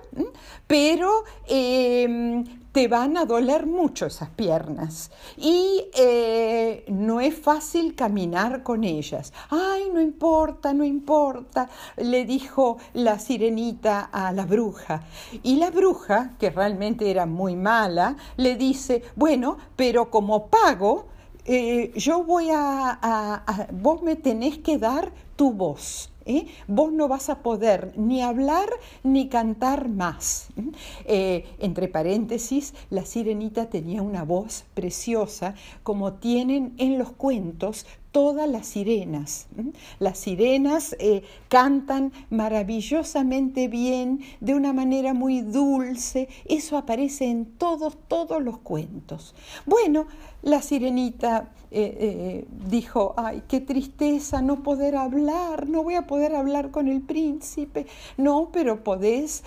pero 0.67 1.25
em, 1.47 2.45
te 2.73 2.89
van 2.89 3.17
a 3.17 3.27
doler 3.27 3.67
mucho 3.67 4.07
esas 4.07 4.31
piernas 4.31 5.11
y 5.37 5.85
eh, 5.95 6.85
no 6.89 7.21
es 7.21 7.39
fácil 7.39 7.95
caminar 7.95 8.63
con 8.63 8.83
ellas. 8.83 9.33
Ay, 9.51 9.91
no 9.93 10.01
importa, 10.01 10.73
no 10.73 10.83
importa, 10.83 11.69
le 11.99 12.25
dijo 12.25 12.79
la 12.95 13.19
sirenita 13.19 14.09
a 14.13 14.33
la 14.33 14.47
bruja. 14.47 15.05
Y 15.43 15.57
la 15.57 15.71
bruja, 15.71 16.33
que 16.39 16.51
realmente 16.51 17.11
era 17.11 17.27
muy 17.27 17.57
mala, 17.57 18.17
le 18.37 18.57
dice, 18.57 19.03
bueno, 19.17 19.59
pero 19.77 20.11
como 20.11 20.47
pago, 20.47 21.07
eh, 21.45 21.93
yo 21.97 22.23
voy 22.25 22.49
a, 22.53 23.67
vos 23.73 24.03
me 24.03 24.17
tenés 24.17 24.59
que 24.59 24.79
dar 24.79 25.13
tu 25.37 25.53
voz. 25.53 26.12
¿Eh? 26.27 26.47
Vos 26.69 26.93
no 26.93 27.09
vas 27.09 27.29
a 27.29 27.43
poder 27.43 27.93
ni 27.97 28.23
hablar 28.23 28.69
ni 29.03 29.29
cantar 29.29 29.89
más. 29.89 30.49
¿eh? 31.05 31.45
entre 31.59 31.89
paréntesis, 31.89 32.75
la 32.91 33.05
sirenita 33.05 33.69
tenía 33.69 34.03
una 34.03 34.25
voz 34.25 34.65
preciosa, 34.75 35.55
como 35.83 36.15
tienen 36.15 36.75
en 36.79 36.99
los 36.99 37.13
cuentos 37.13 37.87
todas 38.13 38.49
las 38.49 38.67
sirenas. 38.67 39.49
Las 39.99 40.19
sirenas 40.19 40.95
eh, 41.01 41.23
cantan 41.49 42.13
maravillosamente 42.31 43.69
bien, 43.69 44.21
de 44.41 44.55
una 44.55 44.73
manera 44.73 45.15
muy 45.15 45.41
dulce. 45.41 46.29
Eso 46.45 46.77
aparece 46.77 47.25
en 47.25 47.47
todos, 47.47 47.97
todos 48.07 48.43
los 48.43 48.59
cuentos. 48.59 49.35
Bueno, 49.67 50.07
la 50.43 50.61
sirenita 50.61 51.51
eh, 51.71 51.97
eh, 52.01 52.47
dijo, 52.69 53.15
ay, 53.17 53.43
qué 53.49 53.61
tristeza 53.61 54.43
no 54.43 54.63
poder 54.63 54.95
hablar, 54.95 55.69
no 55.69 55.83
voy 55.83 55.95
a 55.95 56.07
poder 56.07 56.35
hablar 56.35 56.71
con 56.71 56.89
el 56.89 57.01
príncipe. 57.01 57.87
No, 58.19 58.51
pero 58.53 58.85
podés 58.85 59.43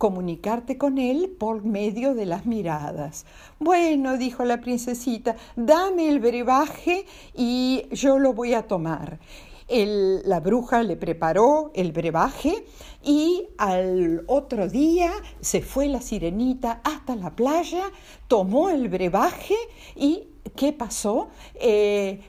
comunicarte 0.00 0.78
con 0.78 0.96
él 0.96 1.36
por 1.38 1.62
medio 1.62 2.14
de 2.14 2.24
las 2.24 2.46
miradas. 2.46 3.26
Bueno, 3.58 4.16
dijo 4.16 4.46
la 4.46 4.62
princesita, 4.62 5.36
dame 5.56 6.08
el 6.08 6.20
brebaje 6.20 7.04
y 7.34 7.84
yo 7.92 8.18
lo 8.18 8.32
voy 8.32 8.54
a 8.54 8.66
tomar. 8.66 9.20
la 9.68 10.40
bruja 10.40 10.82
le 10.82 10.96
preparó 10.96 11.70
el 11.74 11.92
brebaje 11.92 12.64
y 13.04 13.46
al 13.58 14.24
otro 14.26 14.68
día 14.68 15.12
se 15.42 15.60
fue 15.60 15.86
la 15.86 16.00
sirenita 16.00 16.80
hasta 16.82 17.14
la 17.14 17.36
playa, 17.36 17.84
tomó 18.26 18.70
el 18.70 18.88
brebaje 18.88 19.56
y 19.96 20.28
¿qué 20.56 20.72
pasó? 20.72 21.28
Eh, 21.56 22.20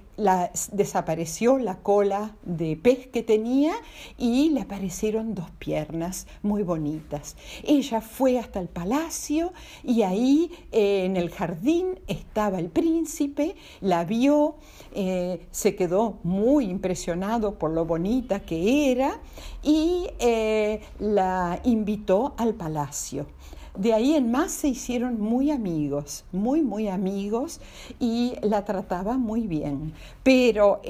desapareció 0.72 1.58
la 1.58 1.78
cola 1.78 2.36
de 2.44 2.76
pez 2.76 3.08
que 3.08 3.24
tenía 3.24 3.74
y 4.18 4.50
le 4.52 4.62
aparecieron 4.62 5.34
dos 5.34 5.50
piernas 5.58 6.28
muy 6.42 6.64
bonitas. 6.64 7.36
Ella 7.64 8.02
fue 8.02 8.38
hasta 8.38 8.60
el 8.60 8.68
palacio 8.68 9.54
y 9.84 10.04
ahí 10.04 10.52
eh, 10.72 11.06
en 11.06 11.18
el 11.18 11.30
jardín 11.30 12.00
estaba 12.08 12.60
el 12.60 12.70
príncipe, 12.70 13.56
la 13.80 14.06
vio, 14.06 14.56
eh, 14.94 15.48
se 15.52 15.76
quedó 15.76 16.20
muy 16.24 16.66
impresionado 16.66 17.58
por 17.58 17.72
lo 17.72 17.86
bonita 17.86 18.42
que 18.42 18.92
era 18.92 19.20
y 19.64 20.08
eh, 20.20 20.82
la 21.00 21.60
invitó 21.64 22.34
al 22.38 22.54
palacio. 22.54 23.28
De 23.76 23.94
ahí 23.94 24.16
en 24.16 24.32
más 24.32 24.52
se 24.52 24.68
hicieron 24.68 25.20
muy 25.20 25.50
amigos, 25.50 26.26
muy, 26.32 26.62
muy 26.62 26.88
amigos 26.90 27.62
y 28.00 28.34
la 28.42 28.66
trataba 28.66 29.18
muy 29.18 29.48
bien. 29.48 29.94
Pero 30.24 30.82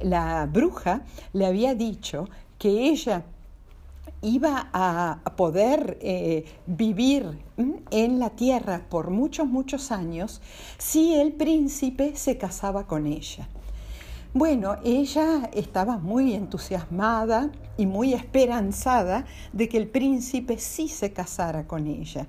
la 0.00 0.48
bruja 0.50 1.02
le 1.32 1.46
había 1.46 1.74
dicho 1.74 2.28
que 2.58 2.88
ella 2.88 3.24
iba 4.22 4.70
a 4.72 5.20
poder 5.36 5.98
eh, 6.00 6.44
vivir 6.66 7.38
en 7.90 8.18
la 8.18 8.30
tierra 8.30 8.86
por 8.88 9.10
muchos, 9.10 9.46
muchos 9.46 9.92
años 9.92 10.40
si 10.78 11.14
el 11.14 11.32
príncipe 11.32 12.16
se 12.16 12.38
casaba 12.38 12.86
con 12.86 13.06
ella. 13.06 13.48
Bueno, 14.32 14.76
ella 14.84 15.48
estaba 15.52 15.98
muy 15.98 16.34
entusiasmada 16.34 17.50
y 17.76 17.86
muy 17.86 18.14
esperanzada 18.14 19.24
de 19.52 19.68
que 19.68 19.76
el 19.78 19.88
príncipe 19.88 20.58
sí 20.58 20.88
se 20.88 21.12
casara 21.12 21.66
con 21.66 21.86
ella. 21.86 22.26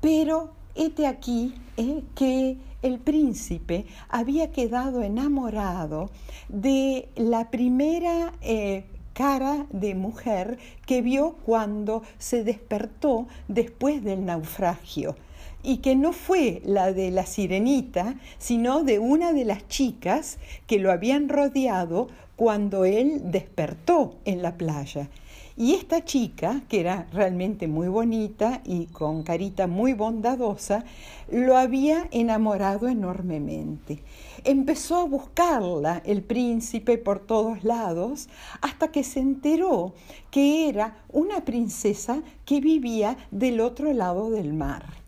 Pero 0.00 0.50
hete 0.74 1.06
aquí 1.06 1.54
eh, 1.76 2.02
que 2.14 2.56
el 2.82 2.98
príncipe 2.98 3.86
había 4.08 4.50
quedado 4.50 5.02
enamorado 5.02 6.10
de 6.48 7.08
la 7.16 7.50
primera 7.50 8.32
eh, 8.40 8.84
cara 9.12 9.66
de 9.70 9.94
mujer 9.94 10.58
que 10.86 11.02
vio 11.02 11.36
cuando 11.44 12.02
se 12.18 12.44
despertó 12.44 13.26
después 13.48 14.02
del 14.02 14.24
naufragio 14.24 15.16
y 15.62 15.78
que 15.78 15.94
no 15.94 16.12
fue 16.12 16.60
la 16.64 16.92
de 16.92 17.10
la 17.10 17.24
sirenita, 17.24 18.16
sino 18.38 18.82
de 18.82 18.98
una 18.98 19.32
de 19.32 19.44
las 19.44 19.68
chicas 19.68 20.38
que 20.66 20.78
lo 20.78 20.90
habían 20.90 21.28
rodeado 21.28 22.08
cuando 22.36 22.84
él 22.84 23.30
despertó 23.30 24.16
en 24.24 24.42
la 24.42 24.56
playa. 24.56 25.08
Y 25.56 25.74
esta 25.74 26.04
chica, 26.04 26.62
que 26.68 26.80
era 26.80 27.06
realmente 27.12 27.68
muy 27.68 27.88
bonita 27.88 28.62
y 28.64 28.86
con 28.86 29.22
carita 29.22 29.66
muy 29.66 29.92
bondadosa, 29.92 30.84
lo 31.30 31.58
había 31.58 32.08
enamorado 32.10 32.88
enormemente. 32.88 34.02
Empezó 34.44 34.96
a 34.96 35.04
buscarla 35.04 36.02
el 36.06 36.22
príncipe 36.22 36.96
por 36.96 37.20
todos 37.20 37.64
lados 37.64 38.28
hasta 38.62 38.88
que 38.88 39.04
se 39.04 39.20
enteró 39.20 39.92
que 40.30 40.70
era 40.70 40.96
una 41.10 41.44
princesa 41.44 42.22
que 42.46 42.60
vivía 42.60 43.18
del 43.30 43.60
otro 43.60 43.92
lado 43.92 44.30
del 44.30 44.54
mar. 44.54 45.01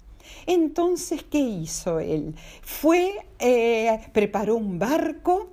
Entonces, 0.47 1.25
¿qué 1.25 1.39
hizo 1.39 2.01
él? 2.01 2.35
Fue, 2.63 3.13
eh, 3.39 4.01
preparó 4.13 4.57
un 4.57 4.79
barco 4.79 5.51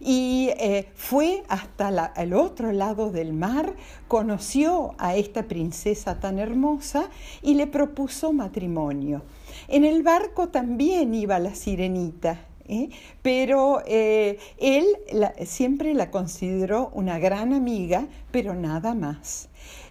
y 0.00 0.50
eh, 0.58 0.88
fue 0.94 1.42
hasta 1.48 2.12
el 2.16 2.34
otro 2.34 2.72
lado 2.72 3.10
del 3.10 3.32
mar, 3.32 3.74
conoció 4.08 4.94
a 4.98 5.16
esta 5.16 5.48
princesa 5.48 6.20
tan 6.20 6.38
hermosa 6.38 7.08
y 7.42 7.54
le 7.54 7.66
propuso 7.66 8.32
matrimonio. 8.32 9.22
En 9.68 9.84
el 9.84 10.02
barco 10.02 10.48
también 10.48 11.14
iba 11.14 11.38
la 11.38 11.54
sirenita, 11.54 12.46
¿eh? 12.68 12.90
pero 13.22 13.82
él 13.86 14.86
siempre 15.44 15.94
la 15.94 16.10
consideró 16.10 16.90
una 16.94 17.18
gran 17.18 17.52
amiga, 17.52 18.06
pero 18.30 18.54
nada 18.54 18.94
más. 18.94 19.48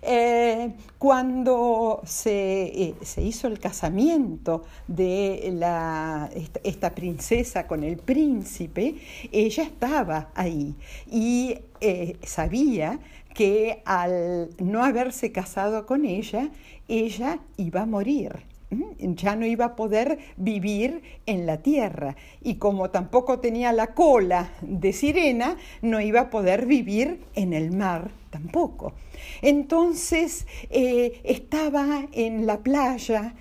Eh, 0.08 0.72
cuando 1.00 2.04
eh, 2.26 2.94
se, 3.02 3.22
hizo 3.24 3.48
el 3.48 3.60
casamiento 3.60 4.64
de 4.88 5.50
la, 5.52 6.30
esta, 6.64 6.94
princesa 6.94 7.66
con 7.66 7.84
el 7.84 7.98
príncipe, 7.98 8.96
ella 9.32 9.64
estaba 9.64 10.30
ahí 10.36 10.76
y 11.10 11.58
eh, 11.82 12.18
sabía 12.22 13.00
que 13.34 13.82
al 13.86 14.50
no 14.60 14.84
haberse 14.84 15.32
casado 15.32 15.88
con 15.88 16.06
ella, 16.06 16.50
ella 16.88 17.40
iba 17.58 17.82
a 17.82 17.86
morir 17.88 18.55
ya 19.00 19.36
no 19.36 19.46
iba 19.46 19.66
a 19.66 19.76
poder 19.76 20.20
vivir 20.38 21.02
en 21.26 21.46
la 21.46 21.62
tierra 21.62 22.16
y 22.42 22.56
como 22.56 22.90
tampoco 22.90 23.40
tenía 23.40 23.72
la 23.72 23.94
cola 23.94 24.52
de 24.62 24.94
sirena, 24.94 25.58
no 25.82 26.02
iba 26.02 26.22
a 26.22 26.30
poder 26.30 26.66
vivir 26.66 27.22
en 27.36 27.54
el 27.54 27.72
mar 27.72 28.12
tampoco. 28.30 28.94
Entonces 29.42 30.46
eh, 30.70 31.22
estaba 31.24 32.06
en 32.12 32.46
la 32.46 32.60
playa 32.60 33.34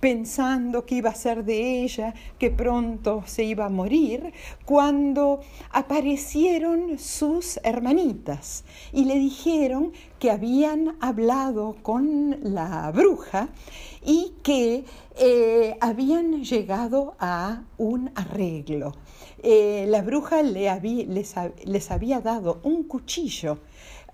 pensando 0.00 0.86
que 0.86 0.96
iba 0.96 1.10
a 1.10 1.14
ser 1.14 1.44
de 1.44 1.82
ella, 1.82 2.14
que 2.38 2.50
pronto 2.50 3.22
se 3.26 3.44
iba 3.44 3.66
a 3.66 3.68
morir, 3.68 4.32
cuando 4.64 5.40
aparecieron 5.70 6.98
sus 6.98 7.58
hermanitas 7.62 8.64
y 8.92 9.04
le 9.04 9.16
dijeron 9.16 9.92
habían 10.30 10.96
hablado 11.00 11.76
con 11.82 12.36
la 12.42 12.90
bruja 12.92 13.48
y 14.04 14.34
que 14.42 14.84
eh, 15.16 15.76
habían 15.80 16.44
llegado 16.44 17.16
a 17.18 17.62
un 17.78 18.10
arreglo. 18.14 18.94
Eh, 19.42 19.86
la 19.88 20.02
bruja 20.02 20.42
les 20.42 21.90
había 21.90 22.20
dado 22.20 22.60
un 22.62 22.84
cuchillo 22.84 23.58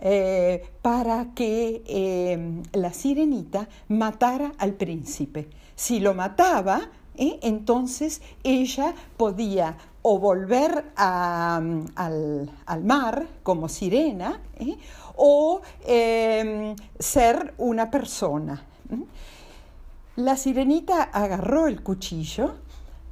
eh, 0.01 0.63
para 0.83 1.33
que 1.35 2.63
la 2.73 2.93
sirenita 2.93 3.69
matara 3.89 4.53
al 4.59 4.75
príncipe. 4.75 5.49
Si 5.75 6.01
lo 6.01 6.15
mataba, 6.15 6.91
entonces 7.17 8.23
ella 8.43 8.95
podía 9.17 9.77
o 10.03 10.19
volver 10.19 10.93
al, 10.97 12.51
mar 12.83 13.27
como 13.43 13.69
sirena 13.69 14.41
o 15.17 15.61
em, 15.87 16.75
ser 16.99 17.55
una 17.59 17.91
persona. 17.91 18.65
La 20.17 20.37
sirenita 20.37 21.05
agarró 21.05 21.67
el 21.67 21.83
cuchillo 21.83 22.55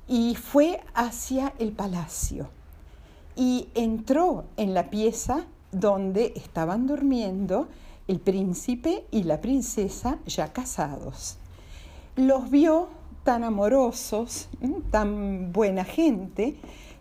y 0.06 0.34
fue 0.34 0.80
hacia 0.94 1.54
el 1.58 1.72
palacio 1.72 2.50
y 3.36 3.68
entró 3.74 4.44
en 4.56 4.74
la 4.74 4.90
pieza 4.90 5.46
donde 5.72 6.32
estaban 6.36 6.86
durmiendo 6.86 7.68
el 8.08 8.20
príncipe 8.20 9.06
y 9.10 9.22
la 9.22 9.40
princesa 9.40 10.18
ya 10.26 10.52
casados. 10.52 11.38
Los 12.16 12.50
vio 12.50 12.88
tan 13.24 13.44
amorosos, 13.44 14.48
tan 14.90 15.52
buena 15.52 15.84
gente, 15.84 16.56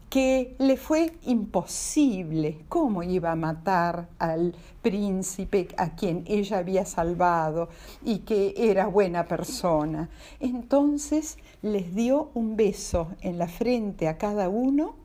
que 0.09 0.55
le 0.57 0.75
fue 0.75 1.13
imposible 1.25 2.59
cómo 2.67 3.03
iba 3.03 3.31
a 3.31 3.35
matar 3.35 4.09
al 4.17 4.55
príncipe 4.81 5.67
a 5.77 5.95
quien 5.95 6.23
ella 6.27 6.57
había 6.57 6.85
salvado 6.85 7.69
y 8.03 8.19
que 8.19 8.55
era 8.57 8.87
buena 8.87 9.27
persona. 9.27 10.09
Entonces 10.39 11.37
les 11.61 11.93
dio 11.93 12.31
un 12.33 12.55
beso 12.55 13.09
en 13.21 13.37
la 13.37 13.47
frente 13.47 14.07
a 14.07 14.17
cada 14.17 14.49
uno 14.49 14.95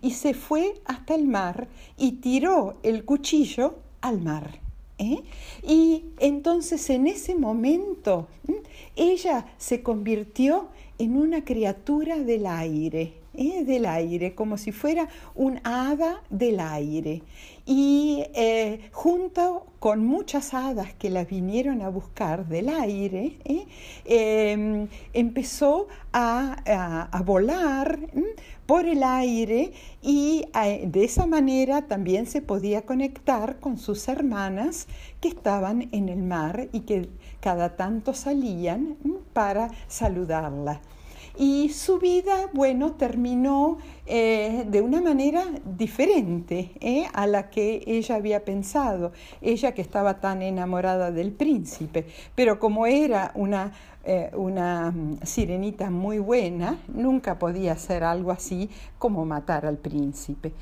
y 0.00 0.12
se 0.12 0.32
fue 0.32 0.80
hasta 0.84 1.16
el 1.16 1.26
mar 1.26 1.66
y 1.96 2.12
tiró 2.12 2.76
el 2.84 3.04
cuchillo 3.04 3.74
al 4.00 4.20
mar. 4.20 4.60
¿eh? 4.98 5.24
Y 5.66 6.04
entonces 6.18 6.88
en 6.90 7.08
ese 7.08 7.34
momento 7.34 8.28
ella 8.94 9.46
se 9.58 9.82
convirtió 9.82 10.68
en 10.98 11.16
una 11.16 11.44
criatura 11.44 12.18
del 12.18 12.46
aire 12.46 13.25
del 13.36 13.86
aire, 13.86 14.34
como 14.34 14.56
si 14.56 14.72
fuera 14.72 15.08
un 15.34 15.60
hada 15.64 16.22
del 16.30 16.60
aire. 16.60 17.22
Y 17.66 18.24
eh, 18.34 18.88
junto 18.92 19.66
con 19.78 20.04
muchas 20.04 20.54
hadas 20.54 20.94
que 20.94 21.10
la 21.10 21.24
vinieron 21.24 21.82
a 21.82 21.88
buscar 21.88 22.46
del 22.46 22.68
aire, 22.68 23.38
¿eh? 23.44 23.66
em, 24.04 24.88
empezó 25.12 25.88
a, 26.12 27.10
volar 27.24 27.98
por 28.66 28.86
el 28.86 29.02
aire 29.02 29.72
y 30.02 30.44
de 30.54 31.04
esa 31.04 31.26
manera 31.26 31.82
también 31.82 32.26
se 32.26 32.40
podía 32.40 32.82
conectar 32.82 33.58
con 33.60 33.78
sus 33.78 34.08
hermanas 34.08 34.86
que 35.20 35.28
estaban 35.28 35.88
en 35.92 36.08
el 36.08 36.22
mar 36.22 36.68
y 36.72 36.80
que 36.80 37.08
cada 37.40 37.76
tanto 37.76 38.14
salían 38.14 38.96
para 39.32 39.70
saludarla. 39.88 40.80
Y 41.38 41.68
su 41.70 41.98
vida, 41.98 42.48
bueno, 42.52 42.92
terminó 42.92 43.78
eh, 44.06 44.64
de 44.68 44.80
una 44.80 45.00
manera 45.00 45.44
diferente 45.64 46.72
¿eh? 46.80 47.06
a 47.12 47.26
la 47.26 47.50
que 47.50 47.82
ella 47.86 48.16
había 48.16 48.44
pensado, 48.44 49.12
ella 49.40 49.72
que 49.72 49.82
estaba 49.82 50.20
tan 50.20 50.42
enamorada 50.42 51.10
del 51.10 51.32
príncipe, 51.32 52.06
pero 52.34 52.58
como 52.58 52.86
era 52.86 53.32
una, 53.34 53.72
eh, 54.04 54.30
una 54.34 54.90
mm, 54.90 55.18
sirenita 55.24 55.90
muy 55.90 56.18
buena, 56.18 56.78
nunca 56.88 57.38
podía 57.38 57.72
hacer 57.72 58.04
algo 58.04 58.30
así 58.30 58.70
como 58.98 59.24
matar 59.24 59.66
al 59.66 59.76
príncipe. 59.76 60.52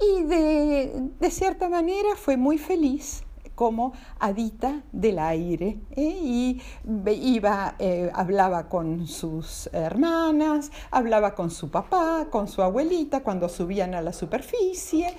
Y 0.00 0.24
de, 0.24 1.10
de 1.20 1.30
cierta 1.30 1.68
manera 1.68 2.16
fue 2.16 2.36
muy 2.36 2.58
feliz 2.58 3.22
como 3.54 3.92
Adita 4.18 4.82
del 4.92 5.18
aire 5.18 5.80
¿eh? 5.90 6.18
y 6.22 6.62
iba, 7.06 7.76
eh, 7.78 8.10
hablaba 8.14 8.68
con 8.68 9.06
sus 9.06 9.68
hermanas, 9.72 10.70
hablaba 10.90 11.34
con 11.34 11.50
su 11.50 11.70
papá, 11.70 12.26
con 12.30 12.48
su 12.48 12.62
abuelita 12.62 13.22
cuando 13.22 13.48
subían 13.48 13.94
a 13.94 14.02
la 14.02 14.12
superficie 14.12 15.14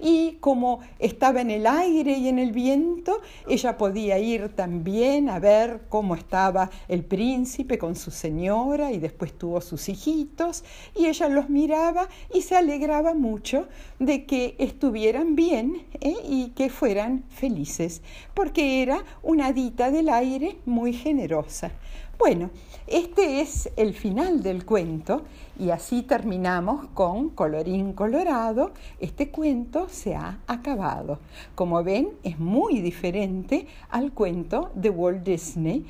y 0.00 0.38
como 0.40 0.80
estaba 0.98 1.40
en 1.40 1.50
el 1.50 1.66
aire 1.66 2.12
y 2.12 2.28
en 2.28 2.38
el 2.38 2.52
viento, 2.52 3.20
ella 3.48 3.76
podía 3.76 4.18
ir 4.18 4.50
también 4.50 5.28
a 5.28 5.38
ver 5.38 5.82
cómo 5.88 6.14
estaba 6.14 6.70
el 6.88 7.04
príncipe 7.04 7.78
con 7.78 7.96
su 7.96 8.10
señora 8.10 8.92
y 8.92 8.98
después 8.98 9.36
tuvo 9.36 9.60
sus 9.60 9.88
hijitos 9.88 10.64
y 10.96 11.06
ella 11.06 11.28
los 11.28 11.50
miraba 11.50 12.08
y 12.32 12.42
se 12.42 12.56
alegraba 12.56 13.14
mucho 13.14 13.68
de 13.98 14.24
que 14.24 14.54
estuvieran 14.58 15.36
bien 15.36 15.82
¿eh? 16.00 16.14
y 16.24 16.48
que 16.50 16.70
fueran 16.70 17.24
felices, 17.28 18.02
porque 18.34 18.82
era 18.82 19.04
una 19.22 19.46
hadita 19.46 19.90
del 19.90 20.08
aire 20.08 20.58
muy 20.64 20.92
generosa. 20.92 21.72
Bueno, 22.20 22.50
este 22.86 23.40
es 23.40 23.70
el 23.76 23.94
final 23.94 24.42
del 24.42 24.66
cuento 24.66 25.22
y 25.58 25.70
así 25.70 26.02
terminamos 26.02 26.88
con 26.92 27.30
Colorín 27.30 27.94
Colorado. 27.94 28.72
Este 29.00 29.30
cuento 29.30 29.88
se 29.88 30.14
ha 30.14 30.38
acabado. 30.46 31.18
Como 31.54 31.82
ven, 31.82 32.10
es 32.22 32.38
muy 32.38 32.82
diferente 32.82 33.66
al 33.88 34.12
cuento 34.12 34.70
de 34.74 34.90
Walt 34.90 35.22
Disney 35.24 35.86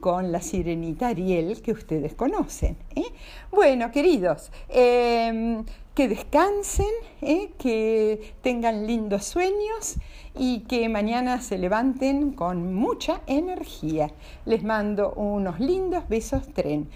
con 0.00 0.32
la 0.32 0.42
sirenita 0.42 1.08
Ariel 1.08 1.62
que 1.62 1.70
ustedes 1.70 2.12
conocen. 2.14 2.76
¿eh? 2.96 3.04
Bueno, 3.52 3.92
queridos, 3.92 4.50
em, 4.68 5.64
que 5.94 6.08
descansen, 6.08 6.92
¿eh? 7.22 7.50
que 7.56 8.34
tengan 8.42 8.84
lindos 8.84 9.26
sueños 9.26 9.94
y 10.38 10.60
que 10.60 10.88
mañana 10.88 11.40
se 11.40 11.58
levanten 11.58 12.32
con 12.32 12.74
mucha 12.74 13.20
energía. 13.26 14.10
Les 14.46 14.62
mando 14.62 15.12
unos 15.12 15.58
lindos 15.60 16.08
besos 16.08 16.46
tren. 16.54 16.88